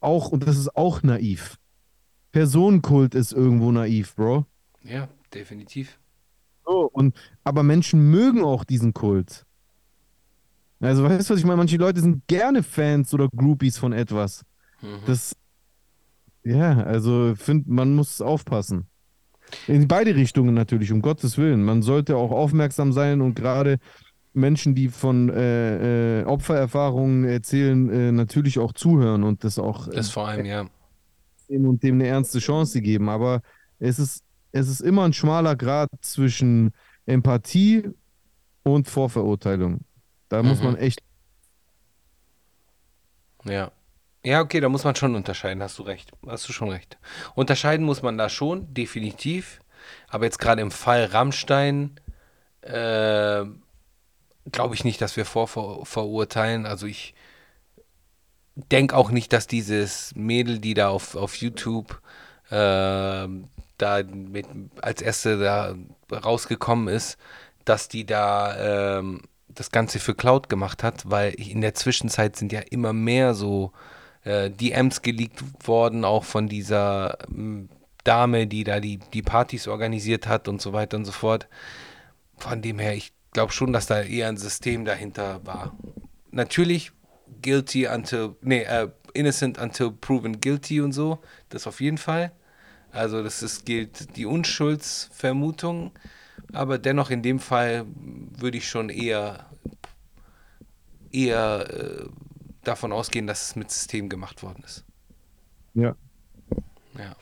[0.00, 1.58] Auch, und das ist auch naiv.
[2.32, 4.46] Personenkult ist irgendwo naiv, Bro.
[4.82, 5.98] Ja, definitiv.
[6.64, 9.44] So, und, aber Menschen mögen auch diesen Kult.
[10.78, 11.58] Also, weißt du, was ich meine?
[11.58, 14.44] Manche Leute sind gerne Fans oder Groupies von etwas.
[14.80, 15.00] Mhm.
[15.06, 15.36] Das,
[16.42, 18.86] ja, also, find, man muss aufpassen.
[19.66, 21.64] In beide Richtungen natürlich, um Gottes Willen.
[21.64, 23.78] Man sollte auch aufmerksam sein und gerade
[24.32, 30.10] Menschen, die von äh, äh, Opfererfahrungen erzählen, äh, natürlich auch zuhören und das auch Das
[30.10, 30.66] vor allem, ja.
[31.48, 33.08] und dem eine ernste Chance geben.
[33.08, 33.42] Aber
[33.78, 36.72] es ist, es ist immer ein schmaler Grad zwischen
[37.06, 37.88] Empathie
[38.62, 39.80] und Vorverurteilung.
[40.28, 40.64] Da muss Mhm.
[40.64, 41.00] man echt.
[43.44, 43.72] Ja.
[44.22, 46.12] Ja, okay, da muss man schon unterscheiden, hast du recht.
[46.26, 46.98] Hast du schon recht.
[47.34, 49.60] Unterscheiden muss man da schon, definitiv.
[50.08, 51.98] Aber jetzt gerade im Fall Rammstein
[52.60, 53.44] äh,
[54.50, 56.66] glaube ich nicht, dass wir vorverurteilen.
[56.66, 57.14] Also ich
[58.54, 62.00] denke auch nicht, dass dieses Mädel, die da auf, auf YouTube
[62.50, 63.28] äh,
[63.78, 64.46] da mit,
[64.82, 65.74] als erste da
[66.12, 67.16] rausgekommen ist,
[67.64, 72.52] dass die da ähm, das Ganze für Cloud gemacht hat, weil in der Zwischenzeit sind
[72.52, 73.72] ja immer mehr so
[74.24, 77.68] äh, DMs geleakt worden, auch von dieser ähm,
[78.04, 81.48] Dame, die da die, die Partys organisiert hat und so weiter und so fort.
[82.38, 85.76] Von dem her, ich glaube schon, dass da eher ein System dahinter war.
[86.30, 86.92] Natürlich
[87.42, 92.32] guilty until, nee, äh, innocent until proven guilty und so, das auf jeden Fall.
[92.92, 95.92] Also das ist, gilt die Unschuldsvermutung,
[96.52, 99.46] aber dennoch in dem Fall würde ich schon eher,
[101.12, 102.08] eher äh,
[102.64, 104.84] davon ausgehen, dass es mit System gemacht worden ist.
[105.74, 105.94] Ja.
[106.98, 107.14] Ja.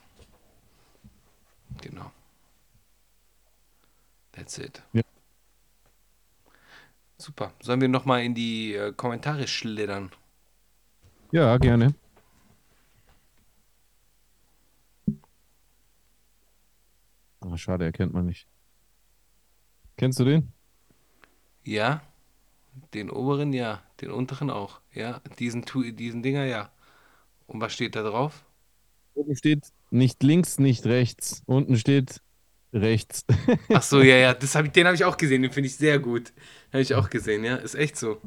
[1.82, 2.11] Genau.
[4.32, 4.82] That's it.
[4.92, 5.02] Ja.
[7.18, 7.52] Super.
[7.60, 10.10] Sollen wir nochmal in die äh, Kommentare schlittern?
[11.32, 11.94] Ja, gerne.
[17.40, 18.46] Ah, schade, erkennt man nicht.
[19.96, 20.52] Kennst du den?
[21.64, 22.02] Ja.
[22.94, 23.82] Den oberen ja.
[24.00, 24.80] Den unteren auch.
[24.94, 25.20] Ja.
[25.38, 25.64] Diesen,
[25.96, 26.70] diesen Dinger ja.
[27.48, 28.44] Und was steht da drauf?
[29.14, 31.42] Oben steht nicht links, nicht rechts.
[31.46, 32.22] Unten steht
[32.72, 33.24] rechts.
[33.72, 34.34] Ach so, ja, ja.
[34.34, 35.42] Das hab ich, den habe ich auch gesehen.
[35.42, 36.32] Den finde ich sehr gut.
[36.72, 37.56] Habe ich auch gesehen, ja.
[37.56, 38.20] Ist echt so.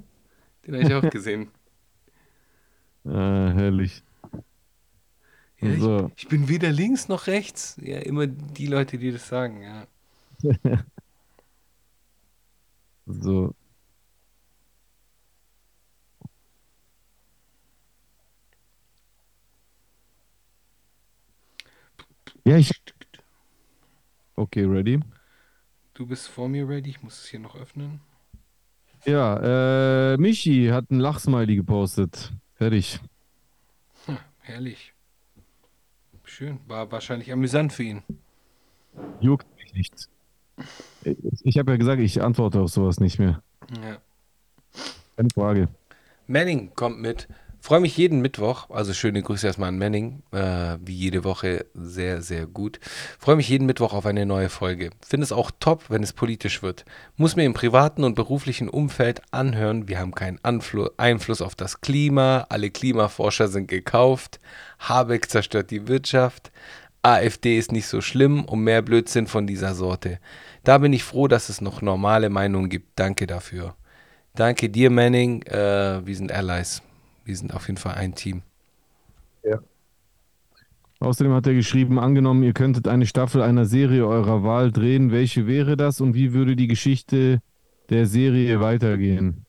[0.67, 1.51] Den habe ich auch gesehen.
[3.05, 4.03] Ah, herrlich.
[5.59, 6.11] Ja, ich, So.
[6.15, 7.77] ich bin weder links noch rechts.
[7.81, 9.87] Ja, immer die Leute, die das sagen, ja.
[13.07, 13.53] So.
[22.45, 22.71] Ja, ich.
[24.41, 24.99] Okay, ready?
[25.93, 28.01] Du bist vor mir ready, ich muss es hier noch öffnen.
[29.05, 32.33] Ja, äh, Michi hat ein Lachsmiley gepostet.
[32.55, 32.99] Fertig.
[34.07, 34.95] Hm, herrlich.
[36.23, 36.59] Schön.
[36.65, 38.01] War wahrscheinlich amüsant für ihn.
[39.19, 40.09] Juckt mich nicht.
[41.03, 43.43] Ich, ich habe ja gesagt, ich antworte auf sowas nicht mehr.
[43.83, 44.01] Ja.
[45.17, 45.67] Keine Frage.
[46.25, 47.27] Manning kommt mit.
[47.63, 52.23] Freue mich jeden Mittwoch, also schöne Grüße erstmal an Manning, äh, wie jede Woche sehr,
[52.23, 52.79] sehr gut.
[53.19, 54.89] Freue mich jeden Mittwoch auf eine neue Folge.
[55.07, 56.85] Finde es auch top, wenn es politisch wird.
[57.17, 61.81] Muss mir im privaten und beruflichen Umfeld anhören, wir haben keinen Anflu Einfluss auf das
[61.81, 64.39] Klima, alle Klimaforscher sind gekauft,
[64.79, 66.51] Habeck zerstört die Wirtschaft,
[67.03, 70.19] AfD ist nicht so schlimm und mehr Blödsinn von dieser Sorte.
[70.63, 72.99] Da bin ich froh, dass es noch normale Meinungen gibt.
[72.99, 73.75] Danke dafür.
[74.33, 75.43] Danke dir, Manning.
[75.43, 76.81] Äh, wir sind Allies.
[77.31, 78.41] Wir sind auf jeden Fall ein Team.
[80.99, 85.47] Außerdem hat er geschrieben, angenommen, ihr könntet eine Staffel einer Serie eurer Wahl drehen, welche
[85.47, 87.41] wäre das und wie würde die Geschichte
[87.89, 89.45] der Serie weitergehen?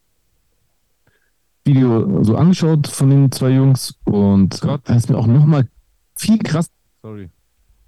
[1.65, 5.67] Video so angeschaut von den zwei Jungs und Gott, da ist mir auch nochmal
[6.15, 6.71] viel krass.
[7.03, 7.31] Sorry,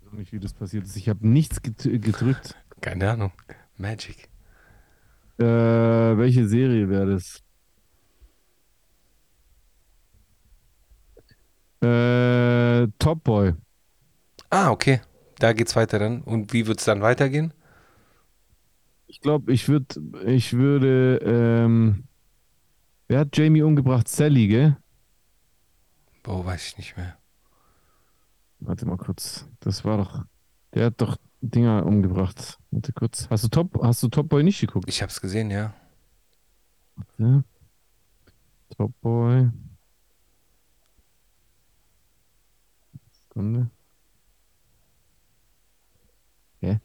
[0.01, 0.97] ich weiß nicht, wie das passiert ist.
[0.97, 2.57] Ich habe nichts gedrückt.
[2.81, 3.31] Keine Ahnung.
[3.77, 4.29] Magic.
[5.39, 7.44] Äh, welche Serie wäre das?
[11.85, 13.55] Äh, Top Boy.
[14.51, 15.01] Ah, okay.
[15.39, 16.23] Da geht's weiter dann.
[16.23, 17.53] Und wie wird's dann weitergehen?
[19.07, 22.05] Ich glaube, ich würde, ich würde, ähm,
[23.09, 24.09] wer hat Jamie umgebracht?
[24.09, 24.77] Sally, gell?
[26.23, 27.17] Boah, weiß ich nicht mehr.
[28.61, 29.47] Warte mal kurz.
[29.61, 30.25] Das war doch,
[30.73, 32.59] der hat doch Dinger umgebracht.
[32.71, 33.29] Warte kurz.
[33.29, 34.89] Hast du Top, hast du Top Boy nicht geguckt?
[34.89, 35.75] Ich hab's gesehen, ja.
[37.19, 37.43] Ja.
[38.77, 39.51] Top Boy.
[43.35, 43.67] Sekunde.
[46.61, 46.79] Hä?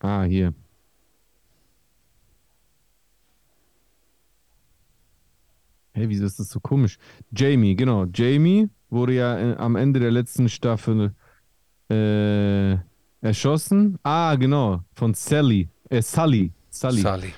[0.00, 0.52] Ah, hier.
[5.94, 6.98] Hä, wieso ist das so komisch?
[7.30, 8.06] Jamie, genau.
[8.12, 11.14] Jamie wurde ja äh, am Ende der letzten Staffel
[11.88, 12.76] äh,
[13.20, 13.98] erschossen.
[14.02, 14.82] Ah, genau.
[14.94, 15.68] Von Sally.
[15.90, 16.52] Äh, Sully.
[16.70, 17.02] Sully.
[17.02, 17.32] Sully.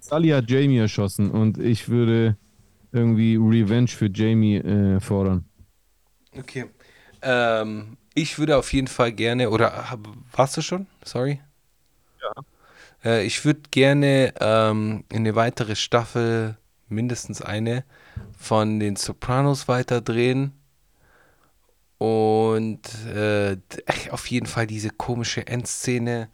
[0.00, 2.36] Sully hat Jamie erschossen und ich würde
[2.92, 5.49] irgendwie Revenge für Jamie äh, fordern.
[6.38, 6.66] Okay.
[7.22, 10.86] Ähm, ich würde auf jeden Fall gerne, oder hab- warst du schon?
[11.04, 11.40] Sorry.
[12.22, 12.32] Ja.
[13.04, 16.56] Äh, ich würde gerne ähm, eine weitere Staffel,
[16.88, 17.84] mindestens eine,
[18.38, 20.52] von den Sopranos weiterdrehen.
[21.98, 23.58] Und äh,
[24.10, 26.30] auf jeden Fall diese komische Endszene,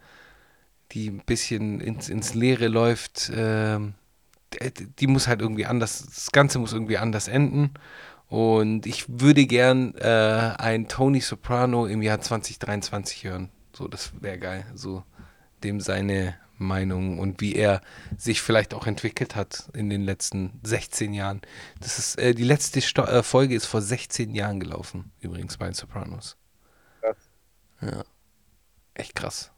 [0.92, 3.30] die ein bisschen ins, ins Leere läuft.
[3.30, 7.70] d- die muss halt irgendwie anders, das Ganze muss irgendwie anders enden.
[8.28, 13.50] Und ich würde gern äh, ein Tony Soprano im Jahr 2023 hören.
[13.72, 14.66] So, das wäre geil.
[14.74, 15.04] So,
[15.62, 17.82] dem seine Meinung und wie er
[18.16, 21.42] sich vielleicht auch entwickelt hat in den letzten 16 Jahren.
[21.80, 25.66] Das ist, äh, die letzte Sto äh, Folge ist vor 16 Jahren gelaufen, übrigens bei
[25.66, 26.36] den Sopranos.
[27.82, 28.04] Ja.
[28.94, 29.50] Echt krass.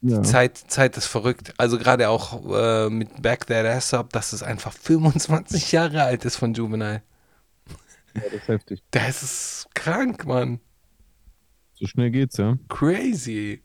[0.00, 0.22] Ja.
[0.22, 1.54] Zeit, Zeit ist verrückt.
[1.58, 6.24] Also gerade auch äh, mit Back That Ass Up, dass es einfach 25 Jahre alt
[6.24, 7.02] ist von Juvenile.
[8.14, 8.82] Ja, das ist heftig.
[8.90, 10.60] Das ist krank, Mann.
[11.74, 12.56] So schnell geht's, ja.
[12.68, 13.62] Crazy.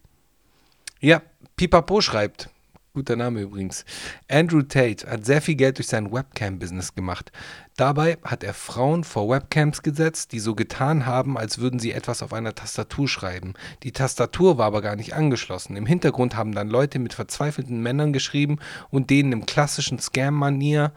[0.99, 1.21] Ja,
[1.55, 2.49] Pipapo schreibt.
[2.95, 3.85] Guter Name übrigens.
[4.27, 7.31] Andrew Tate hat sehr viel Geld durch sein Webcam-Business gemacht.
[7.77, 12.23] Dabei hat er Frauen vor Webcams gesetzt, die so getan haben, als würden sie etwas
[12.23, 13.53] auf einer Tastatur schreiben.
[13.83, 15.75] Die Tastatur war aber gar nicht angeschlossen.
[15.75, 18.57] Im Hintergrund haben dann Leute mit verzweifelten Männern geschrieben
[18.89, 20.91] und denen im klassischen Scam-Manier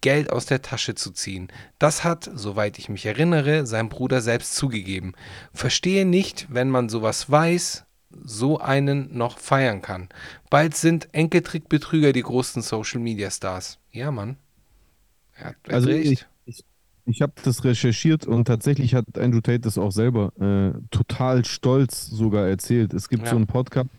[0.00, 1.48] Geld aus der Tasche zu ziehen.
[1.78, 5.12] Das hat, soweit ich mich erinnere, sein Bruder selbst zugegeben.
[5.52, 7.84] Verstehe nicht, wenn man sowas weiß,
[8.24, 10.08] so einen noch feiern kann.
[10.48, 13.78] Bald sind Enkeltrickbetrüger die großen Social Media Stars.
[13.92, 14.36] Ja, Mann.
[15.36, 16.12] Er Also recht.
[16.12, 16.64] ich, ich,
[17.06, 22.06] ich habe das recherchiert und tatsächlich hat Andrew Tate das auch selber äh, total stolz
[22.06, 22.92] sogar erzählt.
[22.94, 23.30] Es gibt Ja.
[23.30, 23.90] so einen Podcast,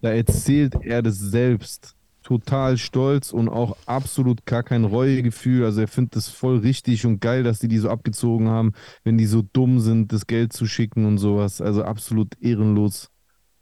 [0.00, 1.94] da erzählt er das selbst.
[2.30, 5.64] Total stolz und auch absolut gar kein Reuegefühl.
[5.64, 8.72] Also er findet es voll richtig und geil, dass die die so abgezogen haben,
[9.02, 11.60] wenn die so dumm sind, das Geld zu schicken und sowas.
[11.60, 13.10] Also absolut ehrenlos.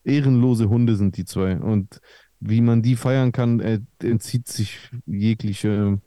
[0.04, 1.56] Ehrenlose Hunde sind die zwei.
[1.56, 2.02] Und
[2.40, 6.02] wie man die feiern kann, äh, entzieht sich jegliche,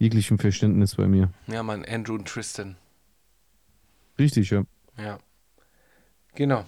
[0.00, 1.30] jeglichem Verständnis bei mir.
[1.46, 2.74] Ja, Mann, Andrew und Tristan.
[4.18, 4.64] Richtig, ja.
[4.98, 5.20] Ja.
[6.34, 6.64] Genau.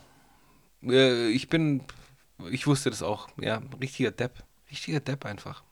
[0.85, 1.83] Äh, ich bin,
[2.49, 3.29] ich wusste das auch.
[3.41, 4.45] Ja, richtiger Depp.
[4.73, 5.63] Richtiger Depp einfach.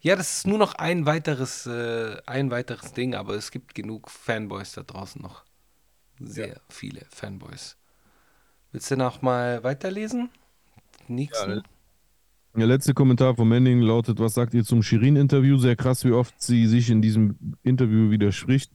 [0.00, 4.10] Ja, das ist nur noch ein weiteres, äh, ein weiteres Ding, aber es gibt genug
[4.10, 5.44] Fanboys da draußen noch.
[6.18, 7.76] Sehr viele Fanboys.
[8.72, 10.30] Willst du noch mal weiterlesen?
[11.06, 11.50] Nächsten?
[11.50, 11.62] Ja,
[12.56, 15.56] Der letzte Kommentar von Manning lautet: Was sagt ihr zum Shirin-Interview?
[15.58, 18.72] Sehr krass, wie oft sie sich in diesem Interview widerspricht.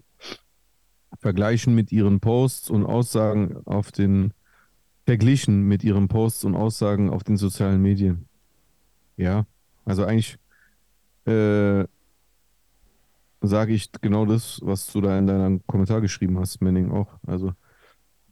[1.20, 4.34] Vergleichen mit ihren Posts und Aussagen auf den.
[5.08, 8.28] Verglichen mit ihren Posts und Aussagen auf den sozialen Medien.
[9.18, 9.46] Ja,
[9.86, 10.38] also eigentlich
[11.26, 11.86] äh,
[13.42, 17.20] sage ich genau das, was du da in deinem Kommentar geschrieben hast, Manning auch.
[17.26, 17.54] Also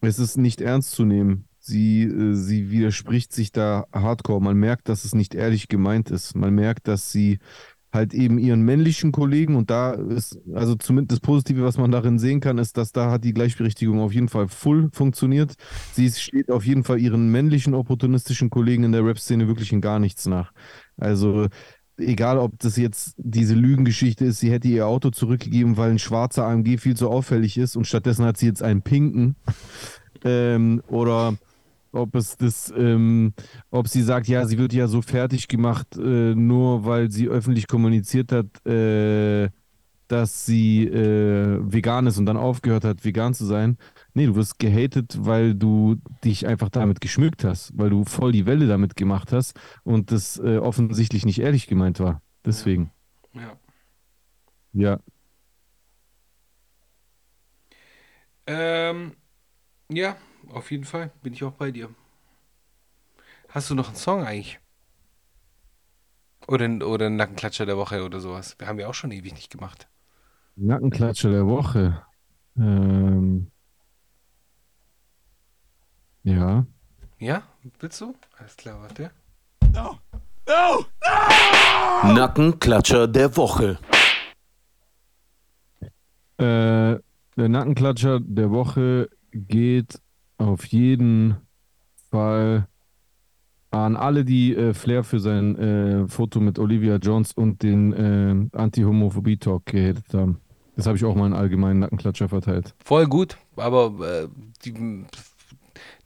[0.01, 1.47] es ist nicht ernst zu nehmen.
[1.59, 4.41] Sie, äh, sie widerspricht sich da hardcore.
[4.41, 6.35] Man merkt, dass es nicht ehrlich gemeint ist.
[6.35, 7.39] Man merkt, dass sie
[7.93, 12.17] halt eben ihren männlichen Kollegen und da ist, also zumindest das Positive, was man darin
[12.17, 15.53] sehen kann, ist, dass da hat die Gleichberechtigung auf jeden Fall full funktioniert.
[15.93, 19.99] Sie steht auf jeden Fall ihren männlichen opportunistischen Kollegen in der Rap-Szene wirklich in gar
[19.99, 20.51] nichts nach.
[20.97, 21.47] Also
[21.97, 26.45] egal, ob das jetzt diese Lügengeschichte ist, sie hätte ihr Auto zurückgegeben, weil ein schwarzer
[26.45, 29.35] AMG viel zu auffällig ist und stattdessen hat sie jetzt einen pinken.
[30.23, 31.35] Ähm, oder
[31.91, 33.33] ob es das, ähm,
[33.69, 37.67] ob sie sagt, ja, sie wird ja so fertig gemacht, äh, nur weil sie öffentlich
[37.67, 39.49] kommuniziert hat, äh,
[40.07, 43.77] dass sie äh, vegan ist und dann aufgehört hat, vegan zu sein.
[44.13, 48.45] Nee, du wirst gehatet, weil du dich einfach damit geschmückt hast, weil du voll die
[48.45, 52.21] Welle damit gemacht hast und das äh, offensichtlich nicht ehrlich gemeint war.
[52.45, 52.91] Deswegen.
[53.33, 53.57] Ja.
[54.73, 54.99] Ja.
[58.47, 59.15] Ähm,
[59.89, 60.17] ja,
[60.49, 61.89] auf jeden Fall bin ich auch bei dir.
[63.49, 64.59] Hast du noch einen Song eigentlich?
[66.47, 68.55] Oder, oder einen Nackenklatscher der Woche oder sowas?
[68.59, 69.87] Wir haben ja auch schon ewig nicht gemacht.
[70.55, 72.01] Nackenklatscher der Woche.
[72.57, 73.51] Ähm,
[76.23, 76.65] ja.
[77.19, 77.43] Ja?
[77.79, 78.15] Willst du?
[78.37, 79.11] Alles klar, warte.
[82.03, 83.79] Nackenklatscher der Woche.
[86.37, 86.99] Äh,
[87.37, 89.99] der Nackenklatscher der Woche geht
[90.37, 91.37] auf jeden
[92.11, 92.67] Fall
[93.71, 98.57] an alle, die äh, Flair für sein äh, Foto mit Olivia Jones und den äh,
[98.57, 100.39] Anti-Homophobie-Talk gehatet haben.
[100.75, 102.75] Das habe ich auch mal einen allgemeinen Nackenklatscher verteilt.
[102.83, 104.27] Voll gut, aber äh,
[104.65, 105.05] die,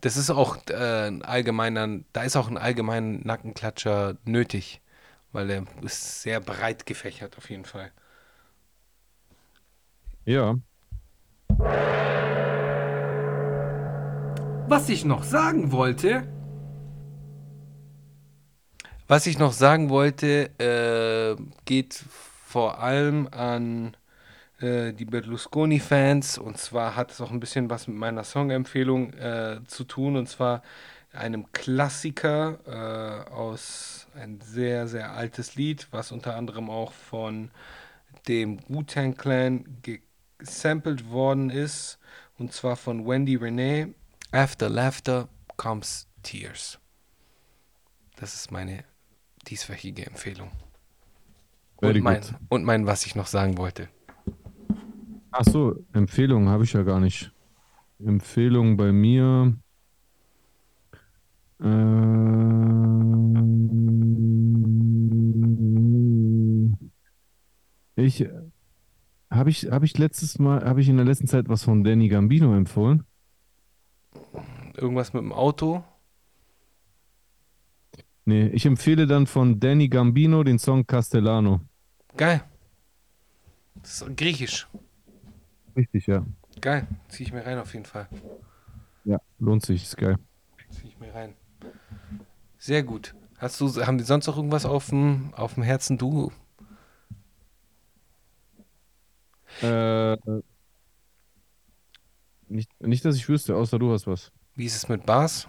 [0.01, 4.81] das ist auch äh, ein allgemeiner, da ist auch ein allgemeiner Nackenklatscher nötig,
[5.31, 7.91] weil er ist sehr breit gefächert auf jeden Fall.
[10.25, 10.55] Ja.
[14.69, 16.27] Was ich noch sagen wollte.
[19.07, 22.03] Was ich noch sagen wollte, äh, geht
[22.45, 23.96] vor allem an
[24.59, 26.37] äh, die Berlusconi-Fans.
[26.37, 30.15] Und zwar hat es auch ein bisschen was mit meiner Songempfehlung äh, zu tun.
[30.15, 30.63] Und zwar
[31.11, 37.51] einem Klassiker äh, aus ein sehr, sehr altes Lied, was unter anderem auch von
[38.27, 39.65] dem Wu-Tang Clan
[40.37, 41.99] gesampelt worden ist.
[42.37, 43.93] Und zwar von Wendy Renee.
[44.31, 46.79] After Laughter comes Tears.
[48.17, 48.83] Das ist meine
[49.47, 50.51] dieswöchige Empfehlung.
[51.77, 53.87] Und mein, und mein, was ich noch sagen wollte.
[55.31, 57.31] Ach so, Empfehlungen habe ich ja gar nicht.
[57.99, 59.55] Empfehlung bei mir.
[61.59, 62.77] Ähm,
[67.95, 68.27] ich
[69.31, 72.09] habe ich habe ich letztes Mal habe ich in der letzten Zeit was von Danny
[72.09, 73.03] Gambino empfohlen.
[74.75, 75.83] Irgendwas mit dem Auto.
[78.25, 81.61] Nee, ich empfehle dann von Danny Gambino den Song Castellano.
[82.15, 82.43] Geil.
[83.75, 84.67] Das ist griechisch.
[85.77, 86.25] Richtig, ja.
[86.59, 86.87] Geil.
[87.07, 88.07] Zieh ich mir rein auf jeden Fall.
[89.05, 90.17] Ja, lohnt sich, ist geil.
[90.71, 91.35] Zieh ich mir rein.
[92.57, 93.13] Sehr gut.
[93.37, 95.99] Hast du, haben die sonst noch irgendwas auf dem, auf dem Herzen?
[95.99, 96.31] Du?
[99.61, 100.17] Äh,
[102.49, 104.31] nicht, nicht, dass ich wüsste, außer du hast was.
[104.55, 105.47] Wie ist es mit Bars?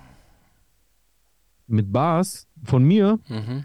[1.66, 3.18] Mit Bars von mir?
[3.28, 3.64] Mhm.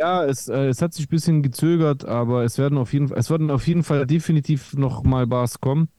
[0.00, 3.18] Ja, es, äh, es hat sich ein bisschen gezögert, aber es werden auf jeden Fall,
[3.18, 5.90] es werden auf jeden Fall definitiv noch mal Bars kommen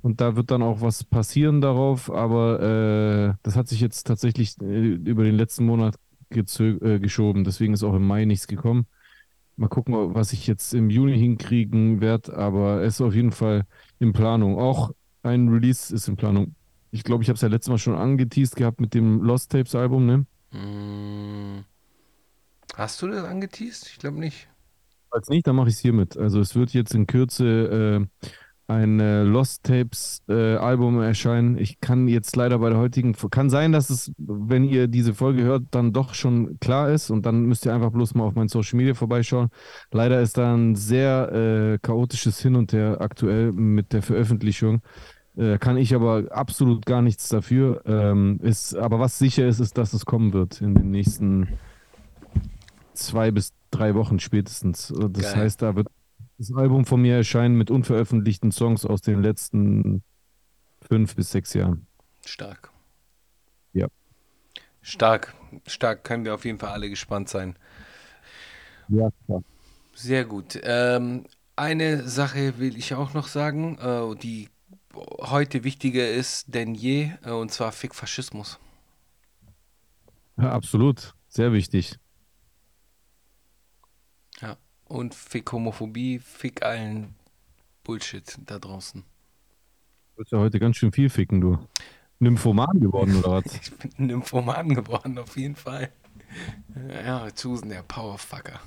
[0.00, 4.54] und da wird dann auch was passieren darauf, aber äh, das hat sich jetzt tatsächlich
[4.62, 5.96] äh, über den letzten Monat
[6.30, 8.86] äh, geschoben, deswegen ist auch im Mai nichts gekommen.
[9.56, 13.64] Mal gucken, was ich jetzt im Juni hinkriegen werde, aber es ist auf jeden Fall
[13.98, 14.56] in Planung.
[14.56, 14.92] Auch
[15.24, 16.54] ein Release ist in Planung.
[16.92, 19.74] Ich glaube, ich habe es ja letztes Mal schon angeteased gehabt mit dem Lost Tapes
[19.74, 20.26] Album, ne?
[20.52, 21.64] Mm.
[22.76, 23.88] Hast du das angeteased?
[23.90, 24.48] Ich glaube nicht.
[25.10, 26.16] Falls nicht, dann mache ich es hiermit.
[26.16, 28.28] Also es wird jetzt in Kürze äh,
[28.68, 31.56] ein äh, Lost Tapes äh, Album erscheinen.
[31.56, 35.42] Ich kann jetzt leider bei der heutigen, kann sein, dass es, wenn ihr diese Folge
[35.42, 38.48] hört, dann doch schon klar ist und dann müsst ihr einfach bloß mal auf mein
[38.48, 39.48] Social Media vorbeischauen.
[39.90, 44.82] Leider ist da ein sehr äh, chaotisches Hin und Her aktuell mit der Veröffentlichung.
[45.36, 47.80] Äh, kann ich aber absolut gar nichts dafür.
[47.86, 51.48] Ähm, ist, aber was sicher ist, ist, dass es kommen wird in den nächsten
[52.98, 54.92] zwei bis drei Wochen spätestens.
[54.96, 55.36] Das Geil.
[55.36, 55.88] heißt, da wird
[56.38, 60.02] das Album von mir erscheinen mit unveröffentlichten Songs aus den letzten
[60.82, 61.86] fünf bis sechs Jahren.
[62.24, 62.70] Stark.
[63.72, 63.88] Ja.
[64.82, 65.34] Stark.
[65.66, 66.04] Stark.
[66.04, 67.56] Können wir auf jeden Fall alle gespannt sein.
[68.88, 69.42] Ja, klar.
[69.94, 70.58] Sehr gut.
[70.62, 71.26] Ähm,
[71.56, 74.48] eine Sache will ich auch noch sagen, äh, die
[74.94, 78.58] heute wichtiger ist denn je, äh, und zwar Fick Faschismus.
[80.36, 81.14] Ja, absolut.
[81.28, 81.98] Sehr wichtig.
[84.88, 87.14] Und Fick Homophobie, Fick allen
[87.84, 89.02] Bullshit da draußen.
[89.02, 91.58] Du bist ja heute ganz schön viel ficken, du.
[92.18, 93.44] Nymphoman geworden, oder was?
[93.62, 95.90] Ich bin Nymphoman geworden, auf jeden Fall.
[97.04, 98.60] Ja, Susan, der Powerfucker.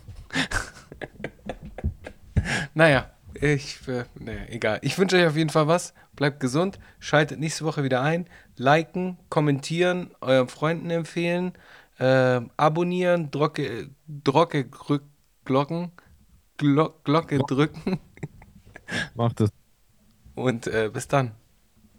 [2.73, 4.79] naja, ich, äh, naja, egal.
[4.81, 5.93] Ich wünsche euch auf jeden Fall was.
[6.15, 6.79] Bleibt gesund.
[6.99, 8.27] Schaltet nächste Woche wieder ein.
[8.55, 11.53] Liken, kommentieren, euren Freunden empfehlen,
[11.99, 14.69] äh, abonnieren, Drocke, Drocke
[15.45, 15.91] Glocken,
[16.61, 17.99] Glock, Glocke drücken
[19.15, 19.49] Macht das
[20.35, 21.31] und äh, bis dann.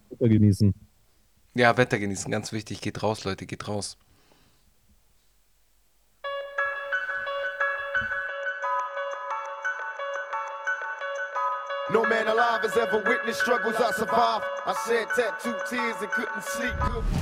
[0.08, 0.72] Wetter genießen.
[1.54, 2.80] Ja, Wetter genießen, ganz wichtig.
[2.80, 3.98] Geht raus, Leute, geht raus.
[11.90, 14.44] No man alive has ever witnessed struggles I survived.
[14.64, 17.21] I shed tattooed tears and couldn't sleep good.